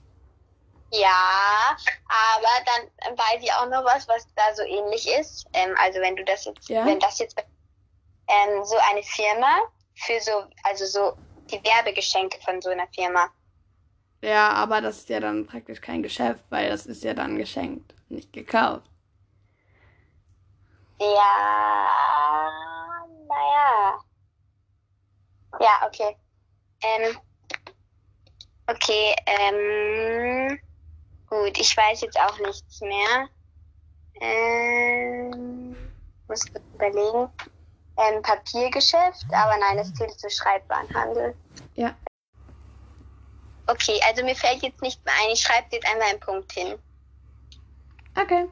Ja, 0.92 1.76
aber 2.08 2.64
dann 2.66 3.16
weiß 3.16 3.42
ich 3.42 3.52
auch 3.52 3.68
noch 3.68 3.84
was, 3.84 4.08
was 4.08 4.26
da 4.34 4.42
so 4.54 4.62
ähnlich 4.62 5.06
ist. 5.20 5.46
Ähm, 5.52 5.74
also 5.78 6.00
wenn 6.00 6.16
du 6.16 6.24
das 6.24 6.44
jetzt, 6.46 6.68
Ja. 6.68 6.84
wenn 6.84 6.98
das 6.98 7.18
jetzt 7.20 7.36
ähm, 8.30 8.64
so 8.64 8.76
eine 8.90 9.02
Firma 9.02 9.60
für 9.94 10.20
so, 10.20 10.44
also 10.64 10.86
so 10.86 11.16
die 11.50 11.62
Werbegeschenke 11.64 12.38
von 12.42 12.62
so 12.62 12.70
einer 12.70 12.86
Firma. 12.94 13.28
Ja, 14.22 14.50
aber 14.50 14.80
das 14.80 14.98
ist 14.98 15.08
ja 15.08 15.20
dann 15.20 15.46
praktisch 15.46 15.80
kein 15.80 16.02
Geschäft, 16.02 16.44
weil 16.50 16.68
das 16.68 16.86
ist 16.86 17.02
ja 17.04 17.14
dann 17.14 17.36
geschenkt, 17.36 17.94
nicht 18.08 18.32
gekauft. 18.32 18.90
Ja, 21.00 21.80
naja. 23.26 23.98
Ja, 25.58 25.86
okay. 25.86 26.16
Ähm, 26.82 27.18
okay, 28.66 29.16
ähm, 29.26 30.58
gut, 31.26 31.58
ich 31.58 31.74
weiß 31.74 32.02
jetzt 32.02 32.20
auch 32.20 32.38
nichts 32.40 32.80
mehr. 32.82 33.28
Ähm, 34.20 35.74
muss 36.28 36.44
kurz 36.52 36.64
überlegen. 36.74 37.30
Ähm, 38.00 38.22
Papiergeschäft, 38.22 39.26
aber 39.32 39.56
nein, 39.58 39.78
es 39.78 39.92
zählt 39.94 40.18
zu 40.18 40.30
Schreibwarenhandel. 40.30 41.34
Ja. 41.74 41.94
Okay, 43.66 44.00
also 44.08 44.24
mir 44.24 44.34
fällt 44.34 44.62
jetzt 44.62 44.80
nicht 44.80 45.04
mehr 45.04 45.14
ein. 45.22 45.30
Ich 45.32 45.42
schreibe 45.42 45.66
jetzt 45.70 45.86
einmal 45.86 46.08
einen 46.08 46.20
Punkt 46.20 46.50
hin. 46.52 46.78
Okay. 48.20 48.48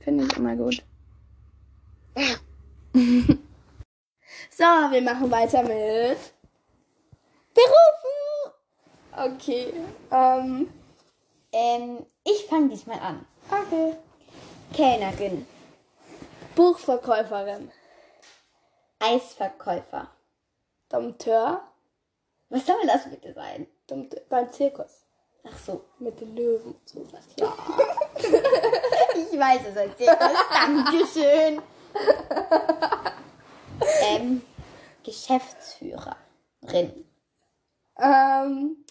Finde 0.00 0.24
ich 0.24 0.36
immer 0.36 0.54
gut. 0.54 0.82
so, 4.50 4.64
wir 4.64 5.02
machen 5.02 5.30
weiter 5.30 5.62
mit 5.62 6.18
Berufen. 7.54 8.52
Okay. 9.12 9.72
Ähm, 10.10 10.68
Ähm, 11.52 12.04
ich 12.24 12.44
fange 12.46 12.68
diesmal 12.68 12.98
an. 13.00 13.26
okay. 13.50 13.94
Kellnerin, 14.74 15.46
Buchverkäuferin. 16.54 17.70
Eisverkäufer. 19.06 20.08
Dompteur. 20.88 21.62
Was 22.48 22.66
soll 22.66 22.76
das 22.86 23.08
bitte 23.10 23.32
sein? 23.32 23.66
Dompteur. 23.86 24.22
Beim 24.28 24.52
Zirkus. 24.52 25.04
Ach 25.44 25.58
so. 25.58 25.84
Mit 25.98 26.20
den 26.20 26.34
Löwen 26.36 26.72
und 26.74 26.88
sowas. 26.88 27.24
Ja. 27.38 27.52
Ich 29.32 29.38
weiß 29.38 29.60
es 29.70 29.76
als 29.76 29.96
Zirkus. 29.96 30.28
Dankeschön. 30.52 31.62
ähm, 34.02 34.42
Geschäftsführerin. 35.04 36.14
ähm, 37.98 38.84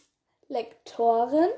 Lektorin. 0.47 1.49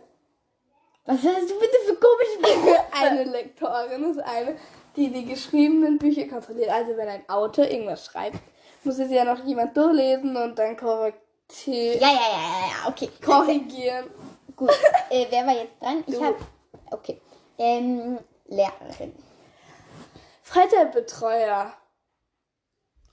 Was 1.05 1.17
hast 1.17 1.49
du 1.49 1.59
bitte 1.59 1.77
für 1.85 1.95
komische 1.95 2.37
Begriffe? 2.41 2.83
Eine 2.93 3.23
Lektorin 3.25 4.11
ist 4.11 4.19
eine, 4.19 4.57
die 4.97 5.11
die 5.11 5.25
geschriebenen 5.25 5.97
Bücher 5.97 6.27
kontrolliert. 6.27 6.69
Also 6.69 6.97
wenn 6.97 7.07
ein 7.07 7.29
Autor 7.29 7.65
irgendwas 7.65 8.05
schreibt, 8.05 8.39
muss 8.83 8.99
es 8.99 9.11
ja 9.11 9.23
noch 9.23 9.45
jemand 9.45 9.77
durchlesen 9.77 10.35
und 10.35 10.57
dann 10.57 10.75
korrekti 10.75 11.93
Ja, 11.99 12.07
ja, 12.07 12.07
ja, 12.07 12.39
ja, 12.39 12.67
ja, 12.67 12.89
okay. 12.89 13.09
korrigieren. 13.23 14.09
Gut. 14.55 14.71
Äh, 15.09 15.27
wer 15.29 15.45
war 15.45 15.53
jetzt 15.53 15.79
dran? 15.79 16.03
Ich 16.07 16.19
hab. 16.19 16.35
Okay. 16.91 17.21
Ähm, 17.59 18.17
Lehrerin. 18.47 19.13
Freizeitbetreuerin. 20.41 21.73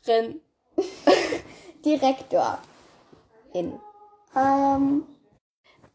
Direktorin. 1.85 2.59
Ähm, 3.55 5.07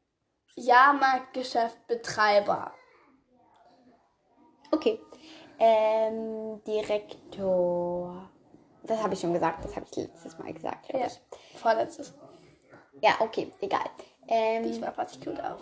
Jahrmarktgeschäftbetreiber. 0.56 2.74
Okay. 4.72 5.02
Ähm, 5.60 6.64
Direktor. 6.66 8.30
Das 8.84 9.04
habe 9.04 9.14
ich 9.14 9.20
schon 9.20 9.34
gesagt, 9.34 9.66
das 9.66 9.76
habe 9.76 9.86
ich 9.90 9.96
letztes 9.98 10.40
Mal 10.40 10.54
gesagt. 10.54 10.94
Ja, 10.94 11.06
ich. 11.06 11.20
vorletztes. 11.60 12.14
ja, 13.02 13.12
okay, 13.20 13.52
egal. 13.62 13.86
Ähm, 14.28 14.64
Diesmal 14.64 14.92
passe 14.92 15.20
ich 15.20 15.26
gut 15.26 15.40
auf. 15.40 15.62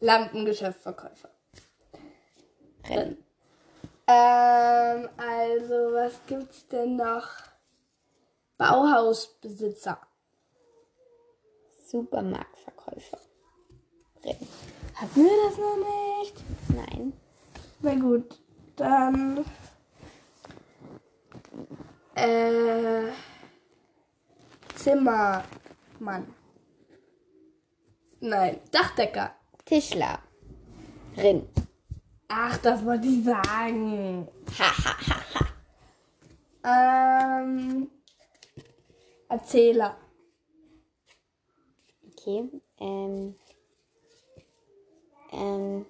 Lampengeschäftverkäufer. 0.00 1.28
Rennen. 2.88 3.18
Ähm, 4.06 5.10
also, 5.18 5.92
was 5.92 6.18
gibt's 6.26 6.66
denn 6.68 6.96
noch? 6.96 7.28
Bauhausbesitzer. 8.56 10.00
Supermarktverkäufer. 11.92 13.18
Rennen. 14.24 14.48
Hatten 14.94 15.24
wir 15.24 15.48
das 15.48 15.58
noch 15.58 15.76
nicht? 15.76 16.36
Nein. 16.68 17.12
Na 17.80 17.94
gut, 17.94 18.40
dann 18.76 19.44
Äh, 22.14 23.12
Zimmermann. 24.74 26.34
Nein, 28.20 28.60
Dachdecker. 28.70 29.34
Tischlerin. 29.66 30.18
Ach, 32.28 32.56
das 32.58 32.84
wollte 32.86 33.06
ich 33.06 33.24
sagen. 33.24 34.28
Ha, 34.58 34.84
ha, 34.84 34.96
ha, 35.08 35.16
ha. 36.64 37.40
Ähm, 37.42 37.90
Erzähler. 39.28 39.96
Okay. 42.22 42.48
Ähm. 42.78 43.34
Ähm. 45.32 45.86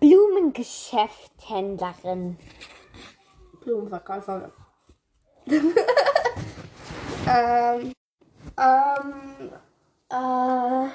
Blumengeschäfthändlerin. 0.00 2.38
Blumenverkäuferin. 3.60 4.52
ähm, 7.28 7.92
ähm, 8.56 9.52
äh, 10.10 10.88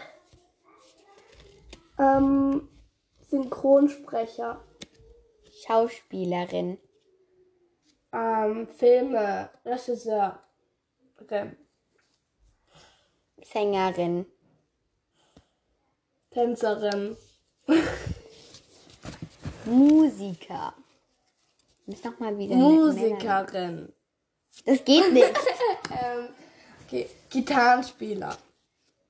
ähm, 1.99 2.67
Synchronsprecher. 3.29 4.63
Schauspielerin. 5.65 6.79
Ähm, 8.11 8.67
Filme, 8.67 9.51
Regisseur. 9.63 10.39
Okay. 11.21 11.55
Sängerin. 13.43 14.25
Tänzerin. 16.31 17.17
Musiker. 19.65 20.73
Muss 21.85 22.03
noch 22.03 22.19
mal 22.19 22.37
wieder. 22.37 22.55
Musikerin. 22.55 23.93
Das 24.65 24.83
geht 24.83 25.13
nicht. 25.13 25.33
Ähm. 25.89 27.05
Gitarrenspieler. 27.29 28.37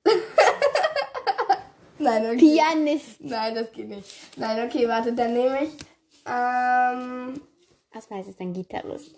Nein, 2.00 2.26
okay. 2.26 2.38
Pianist. 2.38 3.20
Nein, 3.22 3.56
das 3.56 3.72
geht 3.72 3.88
nicht. 3.90 4.38
Nein, 4.38 4.68
okay, 4.68 4.88
warte, 4.88 5.14
dann 5.14 5.34
nehme 5.34 5.64
ich. 5.64 5.72
Ähm, 6.26 7.42
Erstmal 7.94 8.22
ist 8.22 8.30
es 8.30 8.40
ein 8.40 8.54
Gitarrist. 8.54 9.16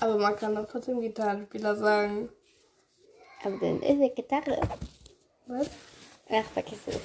aber 0.00 0.16
man 0.18 0.36
kann 0.36 0.54
doch 0.54 0.66
trotzdem 0.68 1.00
Gitarrenspieler 1.00 1.76
sagen. 1.76 2.28
Aber 3.44 3.58
dann 3.58 3.82
ist 3.82 4.00
er 4.00 4.08
Gitarre. 4.10 4.58
Was? 5.46 5.70
Ach, 6.30 6.44
vergiss 6.52 6.78
es. 6.86 6.98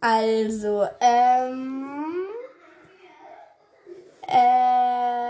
Also, 0.00 0.86
ähm. 1.00 2.26
Äh. 4.28 5.26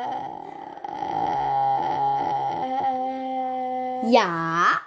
Ja. 4.10 4.80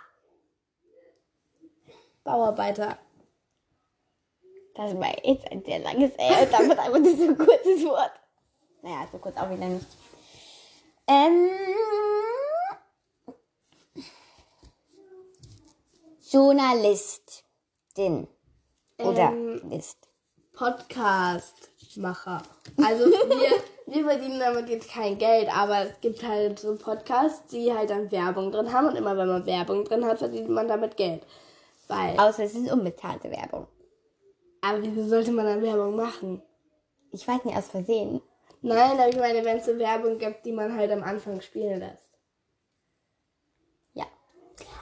Bauarbeiter. 2.24 2.98
Das 4.76 4.98
war 4.98 5.26
jetzt 5.26 5.50
ein 5.52 5.64
sehr 5.64 5.80
langes 5.80 6.12
und 6.12 6.54
damit 6.54 6.78
einfach 6.78 7.00
nur 7.00 7.16
so 7.16 7.24
ein 7.24 7.38
kurzes 7.38 7.86
Wort. 7.86 8.12
Naja, 8.82 9.08
so 9.12 9.18
kurz 9.18 9.38
auch 9.38 9.50
wieder 9.50 9.66
nicht. 9.66 9.88
Ähm. 11.08 11.50
Journalistin. 16.32 18.28
Oder 18.98 19.32
Ähm, 19.32 19.72
ist. 19.72 19.98
Podcast-Macher. 20.54 22.42
Also 22.78 23.06
wir, 23.06 23.64
wir 23.94 24.04
verdienen 24.06 24.40
damit 24.40 24.70
jetzt 24.70 24.90
kein 24.90 25.18
Geld, 25.18 25.48
aber 25.56 25.84
es 25.86 26.00
gibt 26.02 26.22
halt 26.22 26.60
so 26.60 26.76
Podcasts, 26.76 27.48
die 27.48 27.74
halt 27.74 27.90
dann 27.90 28.12
Werbung 28.12 28.52
drin 28.52 28.72
haben 28.74 28.88
und 28.90 28.96
immer 28.98 29.18
wenn 29.18 29.28
man 29.28 29.46
Werbung 29.46 29.86
drin 29.86 30.06
hat, 30.06 30.20
verdient 30.20 30.50
man 30.50 30.68
damit 30.68 30.98
Geld. 30.98 31.26
Weil, 31.88 32.20
Außer 32.20 32.44
es 32.44 32.54
ist 32.56 32.72
unbezahlte 32.72 33.32
Werbung. 33.32 33.68
aber 34.62 34.84
wieso 34.84 35.08
sollte 35.08 35.32
man 35.32 35.46
dann 35.46 35.62
Werbung 35.62 35.96
machen? 35.96 36.42
Ich 37.12 37.26
weiß 37.28 37.44
nicht, 37.46 37.58
aus 37.58 37.68
Versehen. 37.70 38.22
Nein, 38.62 39.00
aber 39.00 39.08
ich 39.10 39.16
meine, 39.16 39.44
wenn 39.46 39.58
es 39.58 39.66
so 39.66 39.78
Werbung 39.80 40.18
gibt, 40.20 40.46
die 40.46 40.52
man 40.52 40.76
halt 40.76 40.92
am 40.92 41.02
Anfang 41.04 41.40
spielen 41.42 41.80
lässt. 41.80 42.04
Ja. 43.94 44.06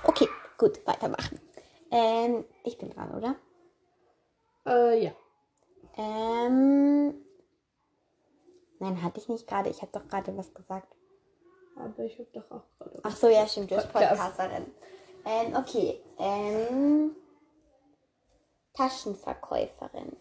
Okay, 0.03 0.27
gut, 0.57 0.85
weitermachen. 0.85 1.39
Ähm, 1.91 2.45
ich 2.63 2.77
bin 2.77 2.89
dran, 2.89 3.15
oder? 3.15 3.35
Äh, 4.65 5.03
ja. 5.03 5.11
Ähm. 5.97 7.15
Nein, 8.79 9.01
hatte 9.01 9.19
ich 9.19 9.29
nicht 9.29 9.47
gerade. 9.47 9.69
Ich 9.69 9.81
habe 9.81 9.91
doch 9.91 10.07
gerade 10.07 10.35
was 10.37 10.53
gesagt. 10.53 10.95
Aber 11.75 12.03
ich 12.03 12.19
hab 12.19 12.31
doch 12.33 12.51
auch 12.51 12.63
gerade. 12.77 12.99
Ach 13.03 13.15
so, 13.15 13.29
ja, 13.29 13.47
stimmt. 13.47 13.71
Du 13.71 13.75
bist 13.75 13.91
Podcast. 13.91 14.21
Podcasterin. 14.21 14.65
Ähm, 15.25 15.55
okay. 15.55 16.01
Ähm. 16.19 17.15
Taschenverkäuferin. 18.73 20.15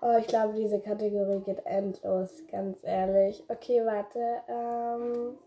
Oh, 0.00 0.16
ich 0.18 0.26
glaube, 0.26 0.54
diese 0.54 0.80
Kategorie 0.80 1.40
geht 1.40 1.64
endlos, 1.64 2.42
ganz 2.50 2.78
ehrlich. 2.82 3.42
Okay, 3.48 3.84
warte. 3.84 4.42
Ähm, 4.48 5.38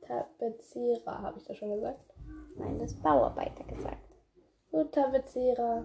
Tapezierer, 0.00 1.22
habe 1.22 1.38
ich 1.38 1.44
das 1.44 1.56
schon 1.56 1.74
gesagt? 1.74 2.07
Nein, 2.56 2.78
das 2.78 2.94
Bauarbeiter 2.94 3.64
gesagt. 3.64 4.16
Gut, 4.70 4.92
Tapezierer. 4.92 5.84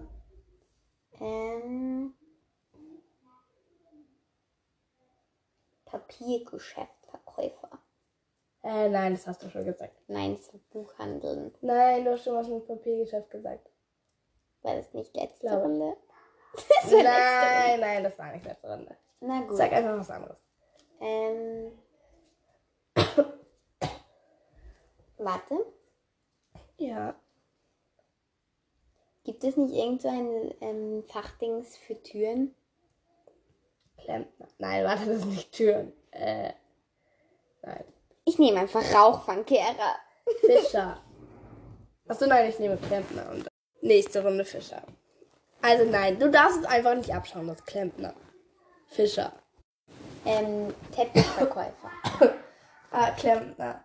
Ähm. 1.20 2.14
Papiergeschäftverkäufer. 5.84 7.78
Äh, 8.62 8.88
nein, 8.88 9.12
das 9.12 9.26
hast 9.26 9.42
du 9.42 9.50
schon 9.50 9.64
gesagt. 9.64 9.94
Nein, 10.08 10.36
das 10.36 10.52
war 10.52 10.60
Buchhandeln. 10.70 11.54
Nein, 11.60 12.04
du 12.04 12.12
hast 12.12 12.24
schon 12.24 12.34
was 12.34 12.48
mit 12.48 12.66
Papiergeschäft 12.66 13.30
gesagt. 13.30 13.70
War 14.62 14.76
das 14.76 14.92
nicht 14.94 15.14
letzte 15.14 15.46
Glaube. 15.46 15.64
Runde? 15.64 15.96
nein, 16.90 17.80
nein, 17.80 18.02
das 18.04 18.18
war 18.18 18.32
nicht 18.32 18.46
letzte 18.46 18.70
Runde. 18.70 18.96
Na 19.20 19.42
gut. 19.42 19.56
Sag 19.56 19.72
einfach 19.72 19.98
was 19.98 20.10
anderes. 20.10 20.38
Ähm. 21.00 21.72
Warte. 25.18 25.73
Ja. 26.78 27.14
Gibt 29.24 29.42
es 29.42 29.56
nicht 29.56 29.74
irgend 29.74 30.02
so 30.02 30.08
ein 30.08 30.54
ähm, 30.60 31.04
Fachdings 31.08 31.76
für 31.78 32.00
Türen? 32.02 32.54
Klempner. 33.96 34.48
Nein, 34.58 34.84
warte, 34.84 35.06
das 35.06 35.20
sind 35.20 35.30
nicht 35.30 35.52
Türen. 35.52 35.92
Äh, 36.10 36.52
nein. 37.62 37.84
Ich 38.26 38.38
nehme 38.38 38.60
einfach 38.60 38.82
Rauchfangkehrer. 38.94 39.96
Fischer. 40.40 41.02
Achso, 42.06 42.26
nein, 42.26 42.50
ich 42.50 42.58
nehme 42.58 42.76
Klempner 42.76 43.30
und 43.30 43.48
nächste 43.80 44.22
Runde 44.22 44.44
Fischer. 44.44 44.82
Also 45.62 45.84
nein, 45.84 46.18
du 46.18 46.30
darfst 46.30 46.60
es 46.60 46.66
einfach 46.66 46.94
nicht 46.94 47.14
abschauen, 47.14 47.48
das 47.48 47.64
Klempner. 47.64 48.14
Fischer. 48.88 49.32
Ähm, 50.24 50.74
Teppichverkäufer. 50.94 51.90
Ah, 52.96 53.10
Klempner. 53.10 53.83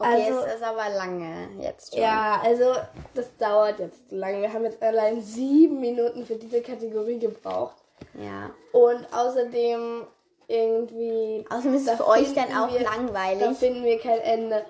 Okay, 0.00 0.26
Also- 0.28 0.40
es 0.46 0.54
ist 0.56 0.62
aber 0.62 0.88
lange 0.88 1.48
jetzt 1.60 1.92
schon. 1.92 2.02
Ja, 2.02 2.40
also 2.42 2.74
das 3.14 3.26
dauert 3.38 3.78
jetzt 3.78 4.08
zu 4.08 4.16
lange. 4.16 4.40
Wir 4.40 4.52
haben 4.52 4.64
jetzt 4.64 4.82
allein 4.82 5.20
sieben 5.22 5.78
Minuten 5.80 6.24
für 6.26 6.36
diese 6.36 6.62
Kategorie 6.62 7.18
gebraucht. 7.18 7.76
ja. 8.14 8.50
Und 8.72 9.06
außerdem 9.12 10.06
irgendwie. 10.48 11.44
Außerdem 11.50 11.74
ist 11.74 11.80
es 11.82 11.86
da 11.86 11.96
für 11.96 12.08
euch 12.08 12.32
dann 12.34 12.48
auch 12.56 12.72
wir- 12.72 12.80
Da 12.82 12.90
langweilig. 12.96 13.56
finden 13.58 13.84
wir 13.84 13.98
kein 14.00 14.20
Ende. 14.20 14.64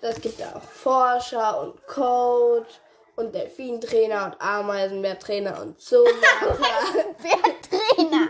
Das 0.00 0.20
gibt 0.20 0.38
ja 0.38 0.52
auch 0.54 0.62
Forscher 0.62 1.60
und 1.60 1.86
Coach 1.86 2.68
und 3.16 3.34
Delfintrainer 3.34 4.26
und 4.26 4.40
Ameisenbärtrainer 4.40 5.60
und 5.62 5.80
Zoowärter 5.80 6.58
Wer 7.20 7.96
Trainer? 7.96 8.28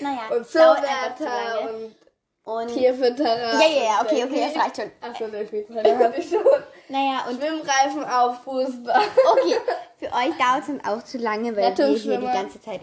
Naja, 0.00 0.36
und 0.36 0.46
Zoowärter 0.46 1.68
und 1.70 1.96
Und, 2.46 2.68
Tierfütterer. 2.68 3.54
ja, 3.54 3.68
ja, 3.68 3.82
ja, 3.82 4.00
okay, 4.02 4.22
okay, 4.22 4.48
das 4.48 4.62
reicht 4.62 4.76
schon. 4.76 4.90
Achso, 5.00 5.26
Delfintrainer 5.26 5.98
hatte 5.98 6.16
ich 6.20 6.28
schon. 6.30 6.44
Naja, 6.88 7.26
und 7.28 7.42
Schwimmreifen 7.42 8.04
aufpuster. 8.04 9.02
okay, 9.32 9.56
für 9.98 10.06
euch 10.06 10.36
dauert 10.38 10.60
es 10.60 10.66
dann 10.68 10.80
auch 10.84 11.02
zu 11.02 11.18
lange, 11.18 11.56
weil 11.56 11.76
wir 11.76 11.86
hier 11.88 12.18
die 12.18 12.24
ganze 12.26 12.60
Zeit 12.60 12.82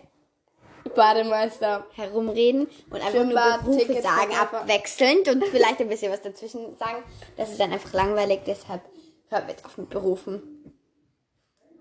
Bademeister. 0.93 1.86
herumreden 1.93 2.67
und 2.89 2.95
einfach 2.95 3.13
nur 3.13 3.23
Schwimmbad, 3.23 3.63
Berufe 3.63 3.80
Ticket, 3.88 4.04
sagen, 4.04 4.34
abwechselnd 4.36 5.30
und 5.30 5.45
vielleicht 5.45 5.80
ein 5.80 5.88
bisschen 5.88 6.12
was 6.12 6.21
dazwischen 6.21 6.76
sagen. 6.78 7.02
Das 7.38 7.49
ist 7.49 7.60
dann 7.60 7.71
einfach 7.71 7.93
langweilig, 7.93 8.41
deshalb 8.45 8.82
hören 9.30 9.43
wir 9.47 9.52
jetzt 9.54 9.63
auf 9.65 9.78
mit 9.78 9.89
Berufen. 9.89 10.76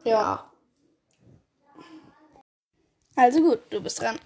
Ja. 0.04 0.48
Also 3.16 3.40
gut, 3.40 3.58
du 3.70 3.82
bist 3.82 4.00
dran. 4.00 4.20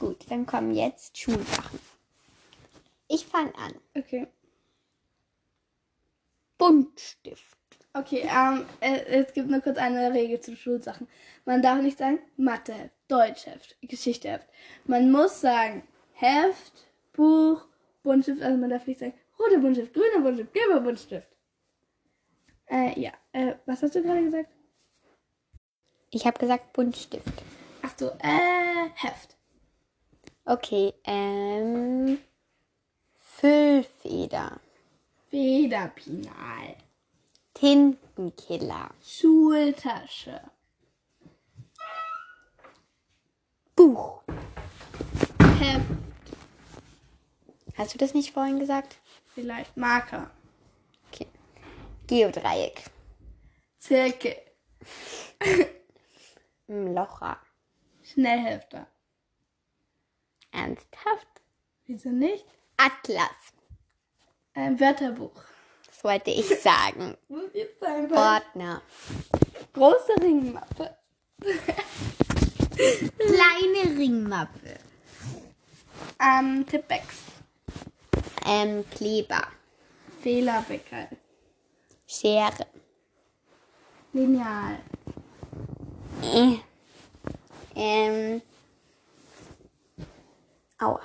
Gut, 0.00 0.28
dann 0.28 0.46
kommen 0.46 0.74
jetzt 0.74 1.16
Schulsachen. 1.16 1.78
Ich 3.12 3.26
fange 3.26 3.54
an. 3.56 3.74
Okay. 3.94 4.26
Buntstift. 6.56 7.58
Okay, 7.92 8.26
ähm, 8.26 8.64
äh, 8.80 9.04
es 9.04 9.34
gibt 9.34 9.50
nur 9.50 9.60
kurz 9.60 9.76
eine 9.76 10.14
Regel 10.14 10.40
zu 10.40 10.56
Schulsachen. 10.56 11.06
Man 11.44 11.60
darf 11.60 11.82
nicht 11.82 11.98
sagen 11.98 12.20
Matheheft, 12.38 12.94
Deutschheft, 13.08 13.76
Geschichteheft. 13.82 14.48
Man 14.86 15.12
muss 15.12 15.42
sagen 15.42 15.86
Heft, 16.14 16.72
Buch, 17.12 17.66
Buntstift. 18.02 18.40
Also 18.40 18.56
man 18.56 18.70
darf 18.70 18.86
nicht 18.86 19.00
sagen 19.00 19.12
roter 19.38 19.58
Buntstift, 19.58 19.92
grüner 19.92 20.20
Buntstift, 20.22 20.54
gelber 20.54 20.80
Buntstift. 20.80 21.28
Äh, 22.64 22.98
ja. 22.98 23.12
Äh, 23.32 23.56
was 23.66 23.82
hast 23.82 23.94
du 23.94 24.02
gerade 24.02 24.24
gesagt? 24.24 24.48
Ich 26.08 26.26
habe 26.26 26.38
gesagt 26.38 26.72
Buntstift. 26.72 27.42
Ach 27.82 27.92
so, 27.94 28.08
äh, 28.20 28.88
Heft. 28.94 29.36
Okay, 30.46 30.94
ähm. 31.04 32.18
Füllfeder. 33.42 34.60
Federpinal. 35.28 36.76
Tintenkiller. 37.54 38.90
Schultasche. 39.02 40.40
Buch. 43.74 44.22
Heft. 45.58 45.84
Hast 47.74 47.94
du 47.94 47.98
das 47.98 48.14
nicht 48.14 48.32
vorhin 48.32 48.60
gesagt? 48.60 48.98
Vielleicht 49.34 49.76
Marker. 49.76 50.30
Okay. 51.08 51.26
Geodreieck. 52.06 52.84
Zirkel. 53.80 54.36
Locher. 56.68 57.40
Schnellhefter. 58.04 58.86
Ernsthaft? 60.52 61.42
Wieso 61.86 62.10
nicht? 62.10 62.46
Atlas. 62.84 63.30
Ein 64.54 64.78
Wörterbuch. 64.80 65.40
Das 65.86 66.02
wollte 66.02 66.30
ich 66.30 66.46
sagen. 66.60 67.16
Ordner. 68.10 68.82
Große 69.72 70.14
Ringmappe. 70.20 70.96
Kleine 73.16 73.98
Ringmappe. 73.98 74.78
Ähm, 76.20 76.66
Tippex. 76.66 77.06
Ähm, 78.46 78.84
Kleber. 78.90 79.46
Fehlerbeckerl. 80.20 81.08
Schere. 82.06 82.66
Lineal. 84.12 84.78
Äh. 86.22 86.58
Ähm. 87.74 88.42
Aua. 90.78 91.00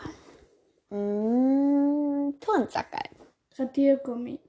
Mm, 0.90 2.40
Turnsackerl. 2.40 3.10
Radiergummi. 3.58 4.40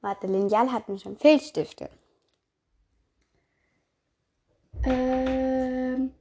Warte, 0.00 0.26
Lineal 0.26 0.72
hatten 0.72 0.98
schon. 0.98 1.16
Filzstifte. 1.16 1.90
Ähm. 4.84 6.14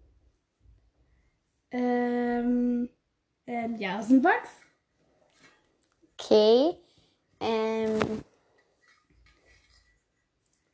Ähm. 1.71 2.89
Ähm, 3.47 3.75
Jasenwachs. 3.78 4.49
Okay. 6.19 6.75
Ähm. 7.39 8.23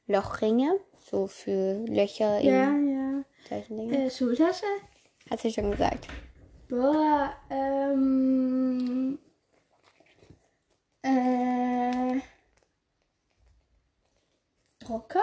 Lochringe. 0.08 0.80
So 1.00 1.28
für 1.28 1.86
Löcher 1.86 2.40
in 2.40 2.48
Ja, 2.48 2.72
ja. 2.78 3.24
solchen 3.48 3.78
Dingen. 3.78 3.94
Äh, 3.94 4.10
Schultasche. 4.10 4.66
Hast 5.30 5.44
du 5.44 5.52
schon 5.52 5.70
gesagt. 5.72 6.08
Boah, 6.70 7.34
ähm. 7.50 9.20
Äh. 11.04 12.20
Drucker? 14.80 15.22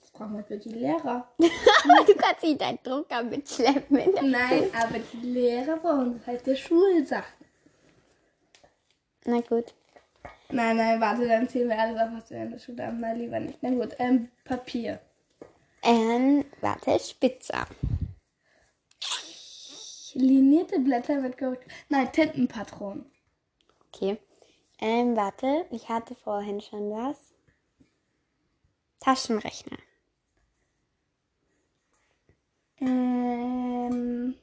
Das 0.00 0.10
brauchen 0.10 0.36
wir 0.36 0.44
für 0.44 0.58
die 0.58 0.70
Lehrer. 0.70 1.28
du 1.38 2.14
kannst 2.16 2.42
nicht 2.42 2.60
deinen 2.60 2.78
Drucker 2.82 3.22
mitschleppen. 3.22 4.30
Nein, 4.30 4.70
aber 4.74 4.98
die 4.98 5.26
Lehrer 5.26 5.76
brauchen 5.76 6.20
heißt 6.26 6.46
der 6.46 6.56
Schulsachen. 6.56 7.46
Na 9.24 9.40
gut. 9.40 9.74
Nein, 10.50 10.76
nein, 10.76 11.00
warte, 11.00 11.26
dann 11.26 11.48
zählen 11.48 11.68
wir 11.68 11.78
alles 11.78 12.00
auf, 12.00 12.08
was 12.12 12.30
wir 12.30 12.42
in 12.42 12.50
der 12.50 12.58
Schule 12.58 12.86
haben. 12.86 13.00
Nein, 13.00 13.18
lieber 13.18 13.40
nicht. 13.40 13.58
Na 13.62 13.70
gut, 13.70 13.94
ähm, 13.98 14.28
Papier. 14.44 15.00
Ähm, 15.82 16.44
warte, 16.60 16.98
Spitzer. 16.98 17.66
Linierte 20.14 20.78
Blätter 20.80 21.20
mit 21.20 21.38
Korrektur. 21.38 21.70
Nein, 21.88 22.12
Tintenpatronen. 22.12 23.10
Okay. 23.88 24.18
Ähm, 24.78 25.16
warte, 25.16 25.66
ich 25.70 25.88
hatte 25.88 26.14
vorhin 26.14 26.60
schon 26.60 26.90
was. 26.90 27.18
Taschenrechner. 29.00 29.78
Ähm. 32.80 34.34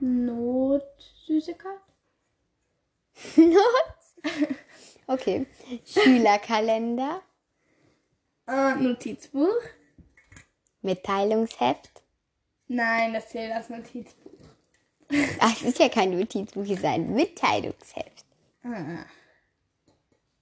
Notsüßigkeit? 0.00 1.80
okay. 5.06 5.46
Schülerkalender. 5.84 7.22
Äh, 8.46 8.74
Notizbuch? 8.76 9.54
Mitteilungsheft. 10.82 12.05
Nein, 12.68 13.12
das 13.12 13.28
zählt 13.28 13.52
als 13.52 13.68
Notizbuch. 13.68 14.32
Ach, 15.38 15.52
es 15.56 15.62
ist 15.62 15.78
ja 15.78 15.88
kein 15.88 16.10
Notizbuch, 16.10 16.62
es 16.64 16.70
ist 16.70 16.84
ein 16.84 17.14
Mitteilungsheft. 17.14 18.24
Ah. 18.64 19.04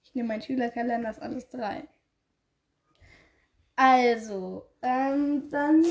Ich 0.03 0.15
nehme 0.15 0.29
meinen 0.29 0.41
Schülerkalender, 0.41 1.09
das 1.09 1.17
ist 1.17 1.23
alles 1.23 1.49
drei. 1.49 1.87
Also, 3.75 4.65
ähm, 4.81 5.49
dann 5.51 5.83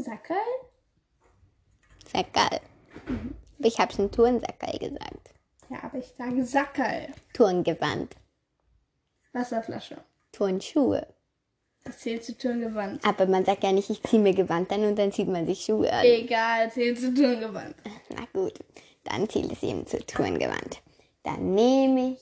Sackerl? 0.00 0.36
Sackerl. 2.06 2.60
Ich 3.58 3.78
habe 3.78 3.92
schon 3.92 4.10
Turnsackerl 4.10 4.78
gesagt. 4.78 5.34
Ja, 5.68 5.84
aber 5.84 5.98
ich 5.98 6.14
sage 6.16 6.44
Sackerl. 6.44 7.08
Turngewand. 7.34 8.16
Wasserflasche. 9.32 9.98
Turnschuhe. 10.32 11.06
Das 11.84 11.98
zählt 11.98 12.24
zu 12.24 12.36
Turngewand. 12.36 13.04
Aber 13.04 13.26
man 13.26 13.44
sagt 13.44 13.64
ja 13.64 13.72
nicht, 13.72 13.90
ich 13.90 14.02
ziehe 14.02 14.20
mir 14.20 14.34
Gewand 14.34 14.70
an 14.72 14.84
und 14.84 14.98
dann 14.98 15.12
zieht 15.12 15.28
man 15.28 15.46
sich 15.46 15.64
Schuhe 15.64 15.92
an. 15.92 16.04
Egal, 16.04 16.70
zählt 16.70 16.98
zu 17.00 17.14
Turngewand. 17.14 17.74
Na 18.10 18.26
gut, 18.32 18.54
dann 19.04 19.28
zählt 19.28 19.50
es 19.50 19.62
eben 19.62 19.86
zu 19.86 19.98
Turngewand. 20.04 20.82
Dann 21.22 21.54
nehme 21.54 22.12
ich 22.12 22.20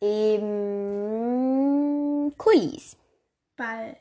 eben 0.00 0.74
Kulis. 2.36 2.96
Ball. 3.56 3.96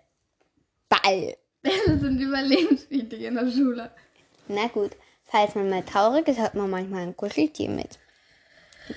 Ball. 0.89 1.37
Bälle 1.61 1.99
sind 1.99 2.19
überlebenswichtig 2.19 3.21
in 3.21 3.35
der 3.35 3.49
Schule. 3.49 3.89
Na 4.49 4.67
gut, 4.67 4.91
falls 5.23 5.55
man 5.55 5.69
mal 5.69 5.83
traurig 5.83 6.27
ist, 6.27 6.39
hat 6.39 6.55
man 6.55 6.69
manchmal 6.69 7.03
ein 7.03 7.15
Kuscheltier 7.15 7.69
mit. 7.69 7.99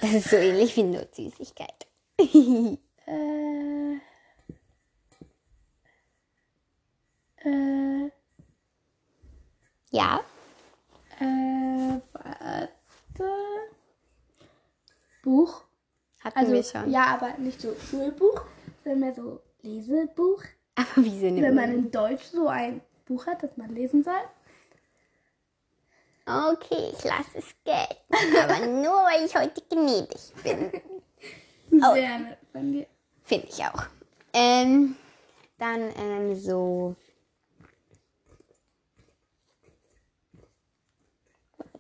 Das 0.01 0.13
ist 0.13 0.31
so 0.31 0.37
ähnlich 0.37 0.77
wie 0.77 0.83
Notsüßigkeit. 0.83 1.87
Äh. 3.09 4.01
Äh. 7.47 8.11
ja, 9.91 10.21
Äh. 11.21 12.01
Warte. 12.13 13.31
Buch. 15.23 15.63
hatten 16.23 16.39
Also, 16.39 16.53
wir 16.53 16.63
schon. 16.63 16.91
ja, 16.91 17.07
aber 17.07 17.39
nicht 17.39 17.61
so 17.61 17.75
Schulbuch, 17.89 18.43
sondern 18.85 19.01
mehr 19.01 19.15
so 19.15 19.41
Lesebuch. 19.63 20.43
Aber 20.75 20.87
wieso 20.97 21.23
Wenn 21.27 21.35
nimmt 21.37 21.55
man 21.55 21.71
man? 21.71 21.73
in 21.79 21.91
Deutsch 21.91 22.25
so 22.25 22.49
ein 22.49 22.81
Buch 23.07 23.27
hat, 23.27 23.43
das 23.43 23.57
man 23.57 23.75
lesen 23.75 24.03
soll. 24.03 24.13
Okay, 26.27 26.91
ich 26.93 27.05
lasse 27.05 27.39
es 27.39 27.55
gelten. 27.65 28.37
Aber 28.43 28.67
nur, 28.67 28.93
weil 29.05 29.25
ich 29.25 29.35
heute 29.37 29.63
gnädig 29.71 30.33
bin. 30.43 30.73
Oh. 31.83 31.95
Sehr 31.95 32.19
nett 32.19 32.39
von 32.53 32.73
dir. 32.73 32.87
Finde 33.23 33.47
ich 33.49 33.65
auch. 33.65 33.85
Ähm, 34.33 34.97
dann 35.59 35.93
ähm, 35.97 36.35
so. 36.35 36.95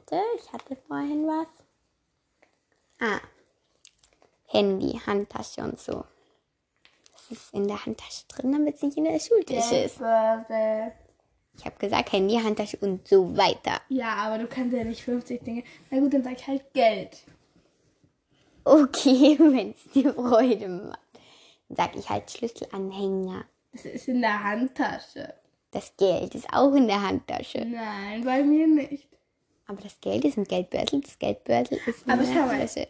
Warte, 0.08 0.24
ich 0.36 0.52
hatte 0.52 0.76
vorhin 0.86 1.26
was. 1.26 1.48
Ah. 3.00 3.20
Handy, 4.46 5.00
Handtasche 5.04 5.62
und 5.62 5.80
so. 5.80 6.04
Das 7.12 7.30
ist 7.30 7.54
in 7.54 7.66
der 7.66 7.84
Handtasche 7.84 8.24
drin, 8.28 8.52
damit 8.52 8.76
es 8.76 8.82
nicht 8.82 8.96
in 8.96 9.04
der 9.04 9.18
Schultasche 9.18 9.76
ist. 9.76 9.96
Ich 11.58 11.64
habe 11.64 11.76
gesagt 11.78 12.12
Handy, 12.12 12.36
Handtasche 12.36 12.76
und 12.78 13.06
so 13.08 13.36
weiter. 13.36 13.80
Ja, 13.88 14.14
aber 14.16 14.38
du 14.38 14.46
kannst 14.46 14.76
ja 14.76 14.84
nicht 14.84 15.02
50 15.02 15.42
Dinge. 15.42 15.64
Na 15.90 15.98
gut, 15.98 16.14
dann 16.14 16.22
sag 16.22 16.34
ich 16.34 16.46
halt 16.46 16.72
Geld. 16.72 17.24
Okay, 18.64 19.36
wenn 19.38 19.70
es 19.70 19.92
dir 19.92 20.14
Freude 20.14 20.68
macht. 20.68 21.00
Dann 21.68 21.76
sag 21.76 21.96
ich 21.96 22.08
halt 22.08 22.30
Schlüsselanhänger. 22.30 23.44
Das 23.72 23.84
ist 23.84 24.08
in 24.08 24.20
der 24.20 24.44
Handtasche. 24.44 25.34
Das 25.72 25.96
Geld 25.96 26.34
ist 26.34 26.52
auch 26.52 26.72
in 26.74 26.86
der 26.86 27.02
Handtasche. 27.02 27.64
Nein, 27.64 28.24
bei 28.24 28.42
mir 28.42 28.66
nicht. 28.68 29.15
Aber 29.66 29.80
das 29.82 30.00
Geld 30.00 30.24
ist 30.24 30.36
im 30.36 30.44
Geldbeutel, 30.44 31.00
das 31.00 31.18
Geldbeutel 31.18 31.78
ist 31.86 32.08
Aber 32.08 32.22
schau 32.24 32.32
mal. 32.46 32.50
Handtasche. 32.58 32.88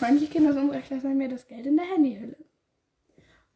manche 0.00 0.26
Kinder 0.26 0.50
aus 0.50 0.56
unserer 0.56 0.80
Klasse 0.80 1.08
haben 1.08 1.20
ja 1.20 1.28
das 1.28 1.46
Geld 1.46 1.66
in 1.66 1.76
der 1.76 1.86
Handyhülle. 1.86 2.36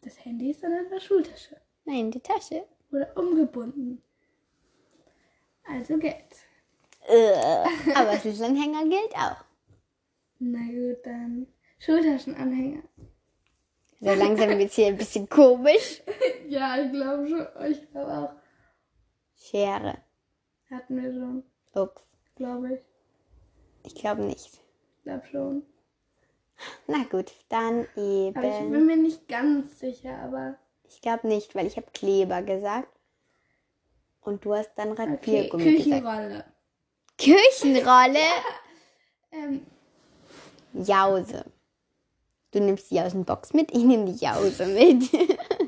Das 0.02 0.24
Handy 0.24 0.50
ist 0.50 0.62
dann 0.62 0.72
in 0.72 0.90
der 0.90 1.00
Schultasche 1.00 1.56
Nein, 1.84 2.10
die 2.10 2.20
Tasche. 2.20 2.64
oder 2.92 3.10
umgebunden. 3.16 4.02
Also 5.66 5.96
Geld. 5.98 6.14
Äh, 7.08 7.32
aber 7.94 8.18
Schlüsselanhänger 8.18 8.84
gilt 8.88 9.14
auch. 9.16 9.44
Na 10.38 10.58
gut, 10.60 10.98
dann 11.04 11.46
Schultaschenanhänger. 11.78 12.82
So 14.00 14.12
langsam 14.14 14.50
wird 14.50 14.68
es 14.70 14.74
hier 14.74 14.86
ein 14.88 14.96
bisschen 14.96 15.28
komisch. 15.28 16.02
Ja, 16.46 16.78
ich 16.78 16.92
glaube 16.92 17.26
schon. 17.26 17.70
Ich 17.72 17.90
glaube 17.90 18.12
auch. 18.12 18.32
Schere. 19.34 19.96
Hatten 20.70 21.02
wir 21.02 21.10
schon, 21.10 21.42
Ups. 21.74 22.02
glaube 22.36 22.74
ich. 22.74 22.80
Ich 23.84 23.94
glaube 23.94 24.22
nicht. 24.22 24.46
Ich 24.98 25.02
glaube 25.04 25.26
schon. 25.30 25.62
Na 26.86 27.02
gut, 27.10 27.32
dann 27.48 27.80
Aber 27.80 27.88
ich 27.96 28.34
eben. 28.34 28.70
bin 28.70 28.86
mir 28.86 28.96
nicht 28.96 29.28
ganz 29.28 29.78
sicher, 29.80 30.16
aber. 30.20 30.56
Ich 30.88 31.00
glaube 31.00 31.26
nicht, 31.26 31.54
weil 31.54 31.66
ich 31.66 31.76
habe 31.76 31.86
Kleber 31.92 32.42
gesagt. 32.42 32.88
Und 34.20 34.44
du 34.44 34.54
hast 34.54 34.70
dann 34.76 34.92
Okay, 34.92 35.10
Radiergummi 35.10 35.64
gesagt. 35.76 35.84
Küchenrolle. 35.84 36.44
Küchenrolle. 37.18 38.26
Ähm, 39.32 39.66
Jause. 40.72 41.44
Du 42.52 42.60
nimmst 42.60 42.90
die 42.90 42.94
Jausenbox 42.96 43.52
mit, 43.52 43.72
ich 43.72 43.82
nehme 43.82 44.06
die 44.12 44.24
Jause 44.24 44.66
mit. 44.66 45.10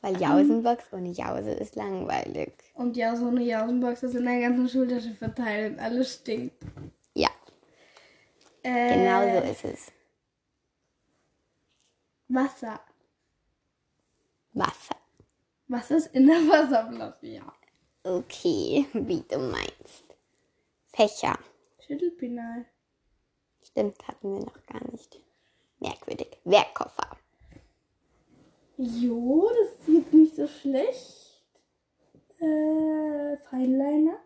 weil 0.00 0.20
Jausenbox 0.20 0.92
ohne 0.92 1.10
Jause 1.10 1.50
ist 1.52 1.74
langweilig. 1.76 2.52
und 2.74 2.96
ja, 2.96 3.14
so 3.16 3.26
eine 3.28 3.42
Jausenbox 3.42 4.02
ist 4.04 4.14
in 4.14 4.24
der 4.24 4.40
ganzen 4.40 4.68
Schultasche 4.68 5.14
verteilt 5.14 5.74
und 5.74 5.80
alles 5.80 6.14
stinkt. 6.14 6.56
Ja, 7.14 7.30
Äh, 8.62 8.94
genau 8.94 9.40
so 9.40 9.50
ist 9.50 9.64
es. 9.64 9.92
Wasser. 12.28 12.80
Wasser. 14.52 14.96
Was 15.68 15.90
ist 15.90 16.06
in 16.14 16.26
der 16.26 16.36
Wasserflasche? 16.48 17.26
Ja. 17.26 17.52
Okay, 18.04 18.86
wie 18.92 19.22
du 19.28 19.38
meinst. 19.38 20.04
Fächer. 20.92 21.38
Schüttelpinal. 21.86 22.64
Stimmt, 23.62 23.96
hatten 24.06 24.34
wir 24.34 24.40
noch 24.46 24.66
gar 24.66 24.82
nicht. 24.90 25.20
Merkwürdig. 25.80 26.38
Werkkoffer. 26.44 27.16
Jo, 28.78 29.50
das 29.60 29.88
ist 29.88 29.88
jetzt 29.88 30.14
nicht 30.14 30.36
so 30.36 30.46
schlecht. 30.46 31.42
Äh, 32.38 33.36
Feinliner. 33.50 34.18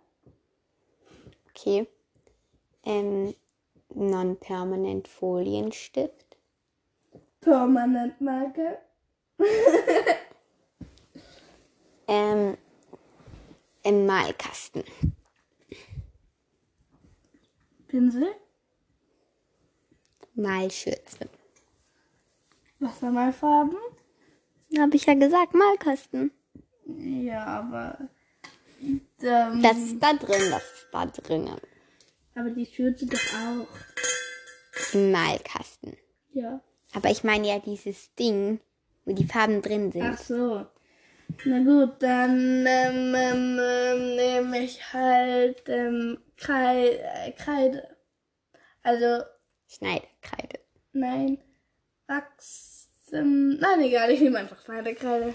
Okay. 1.50 1.88
Ähm, 2.84 3.34
Non-Permanent 3.94 5.08
Folienstift. 5.08 6.36
Permanentmarke. 7.40 8.78
Ähm, 12.08 12.58
im 13.84 14.06
Malkasten. 14.06 14.84
Pinsel. 17.86 18.34
Malschürze. 20.34 21.28
Wassermalfarben. 22.80 23.78
Habe 24.78 24.96
ich 24.96 25.06
ja 25.06 25.14
gesagt, 25.14 25.54
Malkasten. 25.54 26.30
Ja, 26.98 27.44
aber. 27.46 27.98
Ähm, 28.80 29.62
Das 29.62 29.76
ist 29.78 30.00
da 30.02 30.12
drin, 30.14 30.50
das 30.50 30.62
ist 30.64 30.86
da 30.90 31.06
drinnen. 31.06 31.60
aber 32.34 32.50
die 32.50 32.66
Schürze 32.66 33.06
doch 33.06 33.18
auch. 33.18 34.94
Im 34.94 35.12
Malkasten. 35.12 35.96
Ja. 36.32 36.60
Aber 36.94 37.10
ich 37.10 37.22
meine 37.24 37.46
ja 37.48 37.58
dieses 37.58 38.14
Ding, 38.16 38.60
wo 39.04 39.12
die 39.14 39.26
Farben 39.26 39.62
drin 39.62 39.92
sind. 39.92 40.02
Ach 40.02 40.18
so. 40.18 40.66
Na 41.44 41.58
gut, 41.60 42.02
dann 42.02 42.66
ähm, 42.66 43.14
ähm, 43.14 43.58
ähm, 43.60 44.16
nehme 44.16 44.58
ich 44.64 44.92
halt 44.92 45.62
ähm, 45.68 46.18
Kreide, 46.36 46.98
äh, 47.02 47.32
Kreide. 47.32 47.96
Also, 48.82 49.24
Schneiderkreide. 49.68 50.58
nein, 50.92 51.38
Wachs. 52.06 52.81
Ähm, 53.12 53.58
nein, 53.58 53.80
egal, 53.82 54.10
ich 54.10 54.20
nehme 54.20 54.38
einfach 54.38 54.62
Schneiderkreide. 54.64 55.34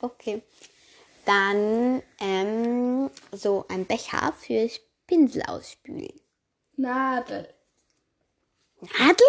Okay. 0.00 0.42
Dann 1.26 2.02
ähm, 2.20 3.10
so 3.32 3.64
ein 3.68 3.86
Becher 3.86 4.32
fürs 4.38 4.80
Pinsel 5.06 5.42
ausspülen. 5.42 6.20
Nadel. 6.76 7.48
Nadel? 8.98 9.26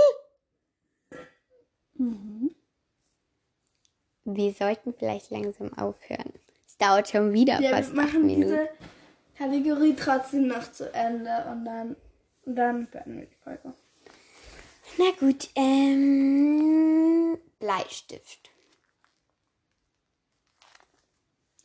Wir 4.26 4.54
sollten 4.54 4.94
vielleicht 4.98 5.32
langsam 5.32 5.74
aufhören. 5.78 6.34
Es 6.68 6.78
dauert 6.78 7.10
schon 7.10 7.32
wieder 7.32 7.62
Ja, 7.62 7.70
fast 7.70 7.94
wir 7.94 8.02
machen 8.02 8.26
Minuten. 8.26 8.42
diese 8.42 8.70
Kategorie 9.38 9.96
trotzdem 9.96 10.48
noch 10.48 10.70
zu 10.72 10.92
Ende 10.94 11.46
und 11.52 11.64
dann, 11.66 11.96
und 12.46 12.56
dann 12.56 12.88
beenden 12.88 13.20
wir 13.20 13.26
die 13.28 13.36
Folge. 13.44 13.74
Na 14.98 15.06
gut, 15.20 15.50
ähm, 15.56 17.38
Bleistift. 17.60 18.50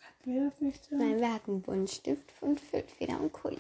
Hatten 0.00 0.35
wir 0.35 0.50
das 0.50 0.61
nicht 0.61 0.85
so? 0.85 0.96
Nein, 0.96 1.18
wir 1.20 1.33
hatten 1.33 1.62
Buntstift 1.62 2.33
und 2.40 2.61
Füllfeder 2.61 3.20
und 3.20 3.33
Kuli. 3.33 3.59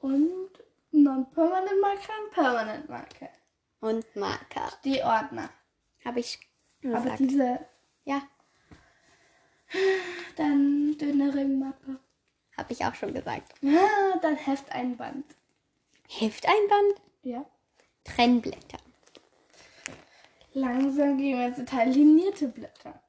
Und 0.00 0.50
Non-Permanent 0.92 1.80
Marker 1.80 2.12
und 2.24 2.30
Permanent 2.32 2.88
Marker. 2.88 3.28
Und 3.80 4.16
Marker. 4.16 4.72
Die 4.84 5.02
Ordner. 5.02 5.50
Habe 6.04 6.20
ich 6.20 6.38
Aber 6.84 7.00
gesagt. 7.02 7.20
diese 7.20 7.66
Ja, 8.04 8.22
Dann 10.36 10.96
dünne 10.98 11.34
Ringmappe. 11.34 11.98
habe 12.56 12.72
ich 12.72 12.84
auch 12.84 12.94
schon 12.94 13.14
gesagt. 13.14 13.54
Ah, 13.64 14.18
dann 14.20 14.36
Hefteinband. 14.36 15.24
Hefteinband, 16.08 17.00
Ja. 17.22 17.44
Trennblätter. 18.04 18.78
Langsam 20.54 21.16
gehen 21.16 21.38
wir 21.38 21.46
ins 21.46 21.56
Detail. 21.56 21.90
Linierte 21.90 22.48
Blätter. 22.48 23.00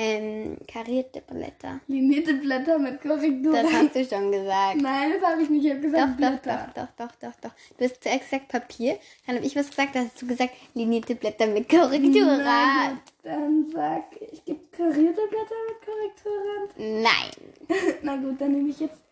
Ähm, 0.00 0.56
karierte 0.72 1.20
Blätter. 1.22 1.80
Linierte 1.88 2.34
Blätter 2.34 2.78
mit 2.78 3.00
Korrektur. 3.00 3.52
Das 3.52 3.72
hast 3.72 3.96
du 3.96 4.04
schon 4.04 4.30
gesagt. 4.30 4.80
Nein, 4.80 5.12
das 5.12 5.28
habe 5.28 5.42
ich 5.42 5.50
nicht. 5.50 5.64
Ich 5.64 5.72
habe 5.72 5.80
gesagt 5.80 6.12
doch, 6.12 6.16
Blätter. 6.16 6.70
doch, 6.72 6.86
doch, 6.86 7.08
doch, 7.08 7.16
doch, 7.16 7.40
doch. 7.40 7.50
Du 7.76 7.84
hast 7.84 8.00
zuerst 8.00 8.30
gesagt 8.30 8.46
Papier, 8.48 8.98
dann 9.26 9.36
habe 9.36 9.46
ich 9.46 9.56
was 9.56 9.70
gesagt, 9.70 9.96
da 9.96 10.00
hast 10.00 10.22
du 10.22 10.26
gesagt 10.28 10.52
linierte 10.74 11.16
Blätter 11.16 11.48
mit 11.48 11.68
Korrekturrand. 11.68 13.00
Dann 13.24 13.68
sag 13.72 14.04
ich, 14.20 14.44
gibt 14.44 14.70
karierte 14.70 15.22
Blätter 15.26 15.56
mit 15.66 15.84
Korrekturrand. 15.84 17.02
Nein. 17.02 17.98
Na 18.02 18.16
gut, 18.16 18.40
dann 18.40 18.52
nehme 18.52 18.68
ich 18.68 18.78
jetzt, 18.78 19.02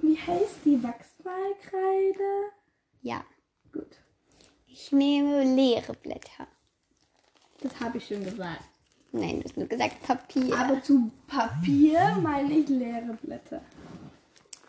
wie 0.00 0.18
heißt 0.18 0.64
die 0.64 0.82
Wachsmalkreide? 0.82 2.50
Ja, 3.02 3.24
Gut, 3.72 4.01
ich 4.72 4.90
nehme 4.92 5.44
leere 5.44 5.92
Blätter. 5.94 6.46
das 7.60 7.78
habe 7.80 7.98
ich 7.98 8.06
schon 8.06 8.24
gesagt. 8.24 8.64
Nein, 9.12 9.40
du 9.40 9.44
hast 9.44 9.56
nur 9.58 9.66
gesagt 9.66 10.02
Papier. 10.02 10.56
Aber 10.56 10.82
zu 10.82 11.10
Papier 11.26 12.18
meine 12.22 12.54
ich 12.54 12.68
leere 12.68 13.18
Blätter. 13.22 13.60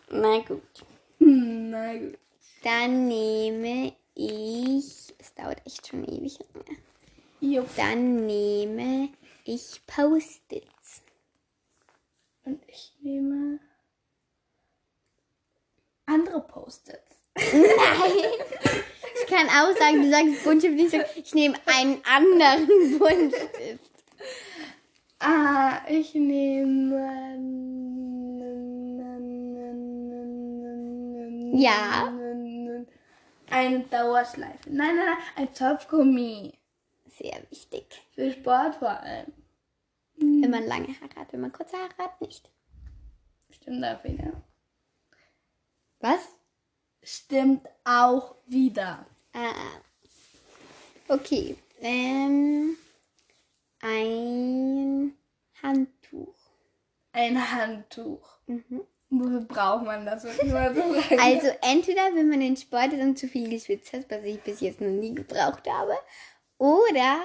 Na 0.09 0.39
gut. 0.39 0.85
Hm, 1.19 1.69
na 1.69 1.95
gut. 1.95 2.19
Dann 2.61 3.07
nehme 3.07 3.93
ich, 4.15 5.13
es 5.17 5.33
dauert 5.35 5.65
echt 5.65 5.87
schon 5.87 6.03
ewig 6.03 6.37
lange. 6.53 6.77
Jupp. 7.39 7.69
Dann 7.77 8.25
nehme 8.25 9.09
ich 9.45 9.81
Post-its. 9.87 11.01
Und 12.43 12.61
ich 12.67 12.93
nehme 13.01 13.59
andere 16.05 16.41
Post-its. 16.41 17.22
Ich 17.35 19.27
kann 19.27 19.47
auch 19.47 19.77
sagen, 19.77 20.01
du 20.01 20.09
sagst 20.09 20.43
Buntstift, 20.43 20.79
ich 20.79 20.89
sag, 20.89 21.17
ich 21.17 21.33
nehme 21.33 21.55
einen 21.65 22.01
anderen 22.05 22.99
Buntstift. 22.99 23.91
Ah, 25.19 25.81
ich 25.87 26.13
nehme. 26.13 26.93
Ja. 31.55 32.13
Eine 33.49 33.79
Dauerschleife. 33.81 34.69
Nein, 34.69 34.95
nein, 34.95 35.05
nein, 35.05 35.17
ein 35.35 35.53
Topfgummi. 35.53 36.53
Sehr 37.05 37.41
wichtig. 37.49 38.01
Für 38.15 38.31
Sport 38.31 38.75
vor 38.75 38.89
allem. 38.89 39.31
Wenn 40.17 40.49
man 40.49 40.65
lange 40.65 40.87
Haare 40.87 41.15
hat, 41.15 41.31
wenn 41.31 41.41
man 41.41 41.51
kurze 41.51 41.77
Haare 41.77 41.95
hat, 41.99 42.19
nicht. 42.21 42.49
Stimmt 43.49 43.85
auch 43.85 44.03
wieder. 44.03 44.43
Was? 45.99 46.35
Stimmt 47.03 47.67
auch 47.83 48.35
wieder. 48.47 49.05
Ah. 49.33 49.53
Okay. 51.07 51.57
Ähm, 51.81 52.77
ein 53.81 55.13
Handtuch. 55.61 56.35
Ein 57.11 57.51
Handtuch. 57.51 58.37
Mhm. 58.47 58.81
Wofür 59.09 59.41
braucht 59.41 59.85
man 59.85 60.05
das? 60.05 60.25
Also 61.19 61.47
entweder 61.61 62.15
wenn 62.15 62.29
man 62.29 62.41
in 62.41 62.57
Sport 62.57 62.93
ist 62.93 63.01
und 63.01 63.19
zu 63.19 63.27
viel 63.27 63.49
geschwitzt 63.49 63.93
hat, 63.93 64.09
was 64.09 64.23
ich 64.23 64.39
bis 64.41 64.61
jetzt 64.61 64.81
noch 64.81 64.89
nie 64.89 65.13
gebraucht 65.13 65.69
habe, 65.69 65.93
oder 66.57 67.21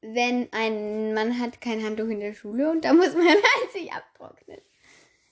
wenn 0.00 0.52
ein 0.52 1.14
man 1.14 1.40
hat 1.40 1.60
kein 1.60 1.82
Handtuch 1.82 2.08
in 2.08 2.20
der 2.20 2.34
Schule 2.34 2.70
und 2.70 2.84
da 2.84 2.92
muss 2.92 3.14
man 3.14 3.26
halt 3.26 3.72
sich 3.72 3.90
abtrocknen. 3.92 4.60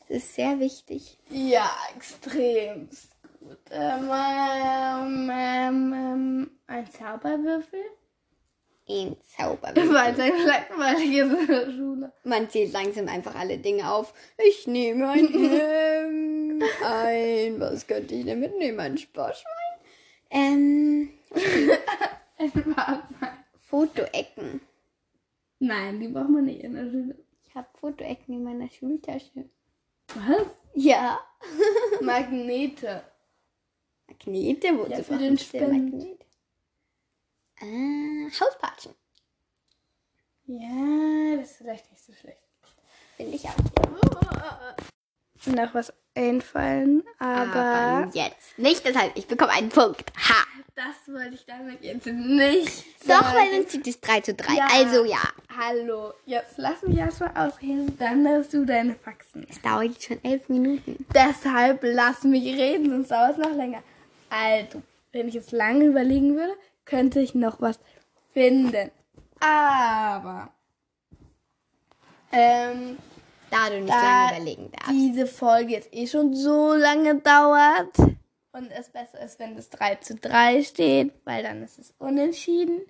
Das 0.09 0.17
ist 0.19 0.35
sehr 0.35 0.59
wichtig. 0.59 1.19
Ja, 1.29 1.71
extrem 1.95 2.89
gut. 3.43 3.59
Ähm, 3.71 4.11
ähm, 4.11 5.31
ähm, 5.33 5.93
ähm, 5.93 6.51
ein 6.67 6.91
Zauberwürfel? 6.91 7.81
Ein 8.89 9.17
Zauber. 9.23 9.73
Weil 9.75 10.13
es 10.13 10.45
langweilig 10.45 11.15
ist 11.15 11.41
in 11.41 11.47
der 11.47 11.71
Schule. 11.71 12.13
Man 12.25 12.51
zählt 12.51 12.73
langsam 12.73 13.09
einfach 13.09 13.35
alle 13.35 13.59
Dinge 13.59 13.91
auf. 13.91 14.13
Ich 14.39 14.67
nehme 14.67 15.09
ein 15.09 15.29
Hemd 15.33 16.65
ein. 16.85 17.61
Was 17.61 17.87
könnte 17.87 18.15
ich 18.15 18.25
denn 18.25 18.41
mitnehmen? 18.41 18.81
Ein 18.81 18.99
Sparschwein? 18.99 19.53
Ähm, 20.31 21.11
Fotoecken. 23.61 24.61
Nein, 25.61 26.01
die 26.01 26.09
braucht 26.09 26.31
man 26.31 26.45
nicht 26.45 26.65
in 26.65 26.75
der 26.75 26.91
Schule. 26.91 27.17
Ich 27.47 27.55
habe 27.55 27.69
Fotoecken 27.79 28.35
in 28.35 28.45
meiner 28.45 28.69
Schultasche. 28.69 29.49
Was? 30.15 30.47
Ja. 30.75 31.21
Magnete. 32.01 33.03
Magnete? 34.13 34.79
Wozu 34.79 34.91
Ja, 34.91 35.03
für 35.03 35.19
den 35.19 35.39
Spind. 35.39 35.73
Magnet? 35.73 36.27
Ah, 37.61 38.41
Hauspatschen. 38.41 38.93
Ja, 40.47 41.37
das 41.37 41.53
ist 41.53 41.57
vielleicht 41.59 41.91
nicht 41.91 42.05
so 42.05 42.13
schlecht. 42.13 42.39
Finde 43.17 43.37
ich 43.37 43.45
auch. 43.47 43.55
Noch 45.47 45.75
was 45.75 45.93
einfallen, 46.15 47.03
aber, 47.19 47.57
Aber 47.57 48.11
jetzt 48.15 48.57
nicht. 48.59 48.85
Deshalb, 48.87 49.17
ich 49.17 49.27
bekomme 49.27 49.51
einen 49.53 49.71
Punkt. 49.71 50.05
Ha. 50.17 50.45
das 50.77 51.13
wollte 51.13 51.35
ich 51.35 51.45
damit 51.47 51.83
jetzt 51.83 52.07
nicht 52.07 52.85
Doch, 53.03 53.23
sagen. 53.23 53.37
weil 53.37 53.55
sonst 53.57 53.73
sieht 53.73 53.87
es 53.89 54.01
3 54.01 54.21
zu 54.21 54.35
3. 54.35 54.55
Ja. 54.55 54.69
Also 54.73 55.05
ja. 55.05 55.19
Hallo, 55.57 56.13
jetzt 56.27 56.59
lass 56.59 56.83
mich 56.83 56.97
erstmal 56.99 57.37
ausreden, 57.37 57.97
dann 57.99 58.23
lässt 58.23 58.55
du 58.55 58.65
deine 58.65 58.95
Faxen. 58.95 59.45
Es 59.51 59.61
dauert 59.61 59.85
jetzt 59.85 60.05
schon 60.05 60.23
elf 60.25 60.49
Minuten. 60.49 61.05
Deshalb 61.13 61.81
lass 61.83 62.23
mich 62.23 62.45
reden, 62.57 62.91
sonst 62.91 63.11
dauert 63.11 63.33
es 63.33 63.39
noch 63.39 63.55
länger. 63.57 63.83
Also, 64.33 64.83
wenn 65.13 65.29
ich 65.29 65.35
jetzt 65.35 65.53
lange 65.53 65.85
überlegen 65.85 66.37
würde, 66.37 66.55
könnte 66.87 67.21
ich 67.21 67.35
noch 67.35 67.61
was 67.61 67.79
finden. 68.33 68.91
Aber, 69.41 70.51
ähm, 72.33 72.97
Da 73.51 73.69
du 73.69 73.81
nicht 73.81 73.91
Da 73.93 74.01
lange 74.31 74.37
überlegen 74.37 74.71
darfst. 74.73 74.91
diese 74.91 75.27
Folge 75.27 75.73
jetzt 75.73 75.93
eh 75.93 76.07
schon 76.07 76.35
so 76.35 76.73
lange 76.73 77.17
dauert 77.17 77.99
und 78.53 78.71
es 78.71 78.89
besser 78.89 79.21
ist, 79.23 79.39
wenn 79.39 79.57
es 79.59 79.69
3 79.71 79.97
zu 79.97 80.15
3 80.15 80.63
steht, 80.63 81.13
weil 81.25 81.43
dann 81.43 81.63
ist 81.63 81.79
es 81.79 81.93
unentschieden. 81.99 82.81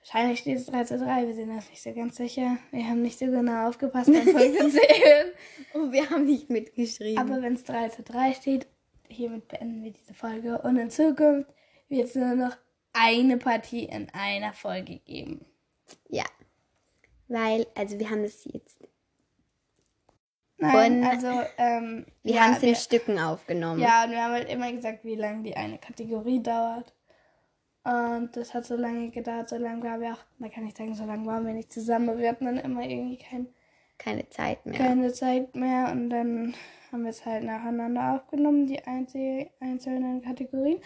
Wahrscheinlich 0.00 0.38
steht 0.40 0.58
es 0.58 0.66
3 0.66 0.84
zu 0.84 0.98
3, 0.98 1.26
wir 1.26 1.34
sind 1.34 1.50
uns 1.50 1.68
nicht 1.68 1.82
so 1.82 1.92
ganz 1.92 2.16
sicher. 2.16 2.56
Wir 2.70 2.86
haben 2.86 3.02
nicht 3.02 3.18
so 3.18 3.26
genau 3.26 3.68
aufgepasst 3.68 4.12
beim 4.12 4.22
Folgezählen. 4.28 5.32
Oh, 5.74 5.90
wir 5.90 6.08
haben 6.10 6.24
nicht 6.26 6.48
mitgeschrieben. 6.48 7.18
Aber 7.18 7.42
wenn 7.42 7.54
es 7.54 7.64
3 7.64 7.88
zu 7.88 8.02
3 8.04 8.34
steht, 8.34 8.66
hiermit 9.10 9.48
beenden 9.48 9.82
wir 9.84 9.92
diese 9.92 10.14
Folge 10.14 10.58
und 10.62 10.76
in 10.76 10.90
Zukunft 10.90 11.50
wird 11.88 12.08
es 12.08 12.14
nur 12.14 12.34
noch 12.34 12.56
eine 12.92 13.36
Partie 13.38 13.84
in 13.84 14.08
einer 14.12 14.52
Folge 14.52 14.98
geben. 15.00 15.44
ja. 16.08 16.24
Weil, 17.30 17.66
also 17.74 17.98
wir 17.98 18.08
haben 18.08 18.22
das 18.22 18.42
jetzt. 18.46 18.78
Nein, 20.56 20.98
Und- 21.02 21.04
also, 21.06 21.28
ähm, 21.58 22.06
Wir 22.22 22.34
ja, 22.36 22.40
haben 22.44 22.52
es 22.54 22.62
in 22.62 22.68
wir- 22.70 22.74
Stücken 22.74 23.18
aufgenommen. 23.18 23.80
Ja, 23.80 24.04
und 24.04 24.10
wir 24.10 24.22
haben 24.24 24.32
halt 24.32 24.48
immer 24.48 24.72
gesagt, 24.72 25.04
wie 25.04 25.14
lange 25.14 25.42
die 25.44 25.54
eine 25.56 25.78
Kategorie 25.78 26.42
dauert. 26.42 26.94
Und 27.84 28.30
das 28.34 28.54
hat 28.54 28.64
so 28.64 28.76
lange 28.76 29.10
gedauert, 29.10 29.48
so 29.48 29.56
lange 29.56 29.82
waren 29.84 30.00
wir 30.00 30.12
auch, 30.14 30.24
man 30.38 30.50
kann 30.50 30.64
nicht 30.64 30.76
sagen, 30.76 30.94
so 30.94 31.04
lange 31.04 31.26
waren 31.26 31.46
wir 31.46 31.54
nicht 31.54 31.72
zusammen, 31.72 32.08
aber 32.08 32.18
wir 32.18 32.30
hatten 32.30 32.46
dann 32.46 32.58
immer 32.58 32.82
irgendwie 32.82 33.18
kein, 33.18 33.46
Keine 33.98 34.28
Zeit 34.30 34.64
mehr. 34.64 34.78
keine 34.78 35.12
Zeit 35.12 35.54
mehr 35.56 35.90
und 35.92 36.08
dann 36.10 36.54
haben 36.90 37.02
wir 37.02 37.10
es 37.10 37.26
halt 37.26 37.44
nacheinander 37.44 38.14
aufgenommen, 38.14 38.66
die 38.66 38.80
einzelnen 39.60 40.22
Kategorien. 40.22 40.78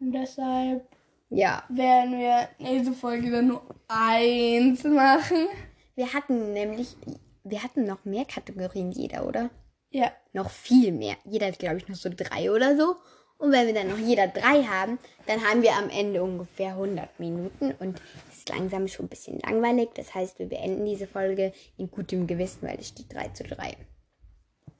Und 0.00 0.12
deshalb 0.12 0.84
Ja. 1.30 1.62
werden 1.68 2.18
wir 2.18 2.48
nächste 2.58 2.92
Folge 2.92 3.30
dann 3.30 3.48
nur 3.48 3.62
eins 3.88 4.82
machen. 4.84 5.46
Wir 5.94 6.12
hatten 6.12 6.52
nämlich, 6.52 6.96
wir 7.44 7.62
hatten 7.62 7.84
noch 7.86 8.04
mehr 8.04 8.24
Kategorien 8.24 8.90
jeder, 8.90 9.26
oder? 9.26 9.50
Ja, 9.90 10.10
Noch 10.32 10.50
viel 10.50 10.92
mehr. 10.92 11.16
Jeder 11.24 11.46
hat, 11.46 11.58
glaube 11.58 11.78
ich, 11.78 11.88
noch 11.88 11.96
so 11.96 12.10
drei 12.14 12.50
oder 12.50 12.76
so. 12.76 12.96
Und 13.38 13.52
wenn 13.52 13.66
wir 13.66 13.74
dann 13.74 13.88
noch 13.88 13.98
jeder 13.98 14.26
drei 14.28 14.62
haben, 14.64 14.98
dann 15.26 15.40
haben 15.42 15.62
wir 15.62 15.72
am 15.76 15.88
Ende 15.90 16.22
ungefähr 16.22 16.70
100 16.72 17.18
Minuten. 17.20 17.72
Und 17.78 18.00
ist 18.46 18.56
langsam 18.56 18.88
schon 18.88 19.06
ein 19.06 19.08
bisschen 19.08 19.38
langweilig. 19.40 19.90
Das 19.94 20.14
heißt, 20.14 20.38
wir 20.38 20.46
beenden 20.46 20.84
diese 20.84 21.06
Folge 21.06 21.52
in 21.76 21.90
gutem 21.90 22.26
Gewissen, 22.26 22.62
weil 22.62 22.78
es 22.78 22.88
steht 22.88 23.12
3 23.12 23.28
zu 23.28 23.44
3. 23.44 23.76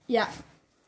ja. 0.07 0.29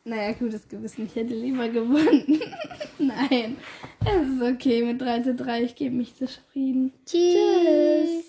Naja, 0.05 0.33
gutes 0.33 0.67
Gewissen, 0.67 1.05
ich 1.05 1.15
hätte 1.17 1.35
lieber 1.35 1.69
gewonnen. 1.69 2.41
Nein, 2.99 3.59
es 4.01 4.29
ist 4.29 4.43
okay 4.43 4.83
mit 4.83 5.03
3 5.03 5.21
zu 5.21 5.35
3, 5.35 5.65
ich 5.65 5.75
gebe 5.75 5.95
mich 5.97 6.17
zufrieden. 6.17 6.95
Tschüss. 7.05 8.25